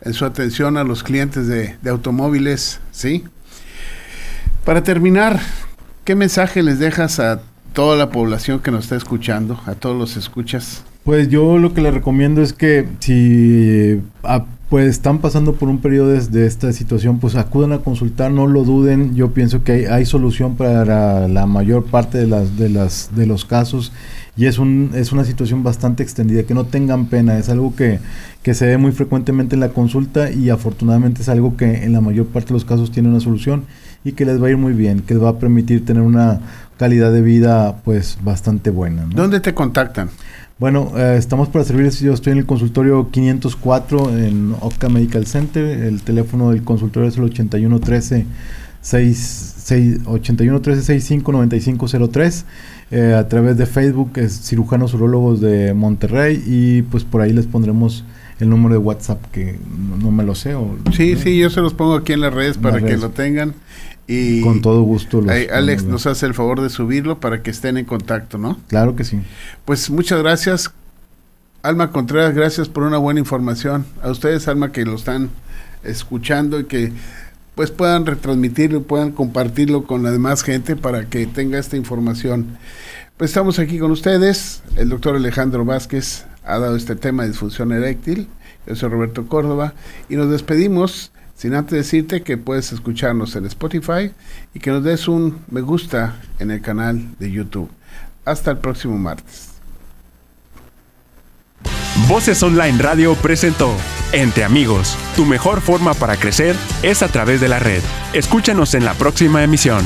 en 0.02 0.14
su 0.14 0.24
atención 0.24 0.76
a 0.76 0.84
los 0.84 1.02
clientes 1.02 1.48
de, 1.48 1.76
de 1.82 1.90
automóviles, 1.90 2.78
¿sí? 2.92 3.24
Para 4.64 4.84
terminar, 4.84 5.40
¿qué 6.04 6.14
mensaje 6.14 6.62
les 6.62 6.78
dejas 6.78 7.18
a 7.18 7.42
toda 7.72 7.96
la 7.96 8.10
población 8.10 8.60
que 8.60 8.70
nos 8.70 8.84
está 8.84 8.94
escuchando, 8.94 9.60
a 9.66 9.74
todos 9.74 9.98
los 9.98 10.16
escuchas? 10.16 10.84
Pues 11.04 11.28
yo 11.28 11.58
lo 11.58 11.74
que 11.74 11.82
le 11.82 11.90
recomiendo 11.90 12.40
es 12.40 12.54
que 12.54 12.86
si 13.00 14.00
ah, 14.22 14.46
pues 14.70 14.86
están 14.86 15.18
pasando 15.18 15.54
por 15.54 15.68
un 15.68 15.78
periodo 15.78 16.08
de, 16.08 16.46
esta 16.46 16.72
situación, 16.72 17.20
pues 17.20 17.36
acudan 17.36 17.72
a 17.72 17.78
consultar, 17.78 18.30
no 18.30 18.46
lo 18.46 18.64
duden. 18.64 19.14
Yo 19.14 19.32
pienso 19.32 19.62
que 19.62 19.88
hay, 19.88 20.06
solución 20.06 20.56
para 20.56 21.28
la 21.28 21.46
mayor 21.46 21.84
parte 21.84 22.18
de 22.18 22.26
las 22.26 22.56
de 22.56 22.70
las 22.70 23.10
los 23.14 23.44
casos 23.44 23.92
y 24.36 24.46
es 24.46 24.58
un 24.58 24.92
es 24.94 25.12
una 25.12 25.24
situación 25.24 25.62
bastante 25.62 26.02
extendida, 26.02 26.44
que 26.44 26.54
no 26.54 26.64
tengan 26.64 27.06
pena, 27.06 27.38
es 27.38 27.50
algo 27.50 27.76
que, 27.76 28.00
que 28.42 28.54
se 28.54 28.66
ve 28.66 28.78
muy 28.78 28.92
frecuentemente 28.92 29.54
en 29.54 29.60
la 29.60 29.68
consulta 29.68 30.30
y 30.30 30.48
afortunadamente 30.48 31.20
es 31.20 31.28
algo 31.28 31.56
que 31.56 31.84
en 31.84 31.92
la 31.92 32.00
mayor 32.00 32.26
parte 32.26 32.48
de 32.48 32.54
los 32.54 32.64
casos 32.64 32.90
tiene 32.90 33.10
una 33.10 33.20
solución 33.20 33.64
y 34.04 34.12
que 34.12 34.24
les 34.24 34.42
va 34.42 34.46
a 34.46 34.50
ir 34.50 34.56
muy 34.56 34.72
bien, 34.72 35.00
que 35.00 35.14
les 35.14 35.22
va 35.22 35.28
a 35.28 35.38
permitir 35.38 35.84
tener 35.84 36.02
una 36.02 36.40
calidad 36.78 37.12
de 37.12 37.22
vida 37.22 37.76
pues 37.84 38.18
bastante 38.22 38.70
buena. 38.70 39.06
¿Dónde 39.14 39.40
te 39.40 39.54
contactan? 39.54 40.10
Bueno, 40.58 40.92
eh, 40.96 41.16
estamos 41.18 41.48
para 41.48 41.64
servirles. 41.64 41.98
Yo 42.00 42.12
estoy 42.12 42.32
en 42.32 42.38
el 42.38 42.46
consultorio 42.46 43.10
504 43.10 44.16
en 44.16 44.54
Oca 44.60 44.88
Medical 44.88 45.26
Center. 45.26 45.64
El 45.64 46.02
teléfono 46.02 46.50
del 46.50 46.62
consultorio 46.62 47.08
es 47.08 47.16
el 47.16 47.24
8113 47.24 48.26
8113 50.06 52.44
eh, 52.90 53.14
a 53.14 53.28
través 53.28 53.56
de 53.56 53.64
Facebook 53.64 54.10
es 54.16 54.42
cirujanos 54.42 54.92
urólogos 54.92 55.40
de 55.40 55.72
Monterrey 55.72 56.42
y 56.46 56.82
pues 56.82 57.02
por 57.02 57.22
ahí 57.22 57.32
les 57.32 57.46
pondremos 57.46 58.04
el 58.40 58.50
número 58.50 58.74
de 58.74 58.78
WhatsApp 58.78 59.24
que 59.32 59.58
no, 60.00 60.10
me 60.10 60.22
lo 60.22 60.34
sé. 60.34 60.54
O, 60.54 60.76
sí, 60.94 61.16
sí, 61.16 61.38
yo 61.38 61.48
se 61.48 61.62
los 61.62 61.72
pongo 61.72 61.94
aquí 61.94 62.12
en 62.12 62.20
las 62.20 62.34
redes 62.34 62.58
para 62.58 62.80
que 62.80 62.96
lo 62.96 63.10
tengan. 63.10 63.54
Y 64.06 64.42
con 64.42 64.60
todo 64.60 64.82
gusto. 64.82 65.22
Alex 65.52 65.84
nos 65.84 66.06
hace 66.06 66.26
el 66.26 66.34
favor 66.34 66.60
de 66.60 66.68
subirlo 66.68 67.20
para 67.20 67.42
que 67.42 67.50
estén 67.50 67.78
en 67.78 67.84
contacto, 67.84 68.38
¿no? 68.38 68.58
Claro 68.68 68.96
que 68.96 69.04
sí. 69.04 69.20
Pues 69.64 69.90
muchas 69.90 70.20
gracias. 70.20 70.70
Alma 71.62 71.90
Contreras, 71.90 72.34
gracias 72.34 72.68
por 72.68 72.82
una 72.82 72.98
buena 72.98 73.20
información. 73.20 73.86
A 74.02 74.10
ustedes, 74.10 74.46
Alma, 74.48 74.72
que 74.72 74.84
lo 74.84 74.94
están 74.96 75.30
escuchando 75.82 76.60
y 76.60 76.64
que 76.64 76.92
pues 77.54 77.70
puedan 77.70 78.04
retransmitirlo, 78.04 78.82
puedan 78.82 79.12
compartirlo 79.12 79.84
con 79.84 80.02
la 80.02 80.10
demás 80.10 80.42
gente 80.42 80.76
para 80.76 81.06
que 81.08 81.26
tenga 81.26 81.58
esta 81.58 81.76
información. 81.76 82.58
Pues 83.16 83.30
estamos 83.30 83.58
aquí 83.58 83.78
con 83.78 83.92
ustedes. 83.92 84.62
El 84.76 84.88
doctor 84.88 85.16
Alejandro 85.16 85.64
Vázquez 85.64 86.26
ha 86.44 86.58
dado 86.58 86.76
este 86.76 86.96
tema 86.96 87.22
de 87.22 87.30
disfunción 87.30 87.72
eréctil. 87.72 88.28
Yo 88.66 88.74
soy 88.76 88.88
Roberto 88.90 89.26
Córdoba 89.26 89.74
y 90.08 90.16
nos 90.16 90.30
despedimos 90.30 91.12
sin 91.36 91.54
antes 91.54 91.76
decirte 91.76 92.22
que 92.22 92.36
puedes 92.36 92.72
escucharnos 92.72 93.36
en 93.36 93.46
Spotify 93.46 94.12
y 94.54 94.60
que 94.60 94.70
nos 94.70 94.84
des 94.84 95.08
un 95.08 95.40
me 95.50 95.60
gusta 95.60 96.20
en 96.38 96.50
el 96.50 96.60
canal 96.60 97.18
de 97.18 97.30
YouTube. 97.30 97.70
Hasta 98.24 98.52
el 98.52 98.58
próximo 98.58 98.96
martes. 98.96 99.50
Voces 102.08 102.42
Online 102.42 102.76
Radio 102.78 103.14
presentó 103.14 103.74
Entre 104.12 104.44
Amigos. 104.44 104.96
Tu 105.16 105.24
mejor 105.24 105.60
forma 105.60 105.94
para 105.94 106.16
crecer 106.16 106.56
es 106.82 107.02
a 107.02 107.08
través 107.08 107.40
de 107.40 107.48
la 107.48 107.58
red. 107.58 107.82
Escúchanos 108.12 108.74
en 108.74 108.84
la 108.84 108.94
próxima 108.94 109.42
emisión. 109.42 109.84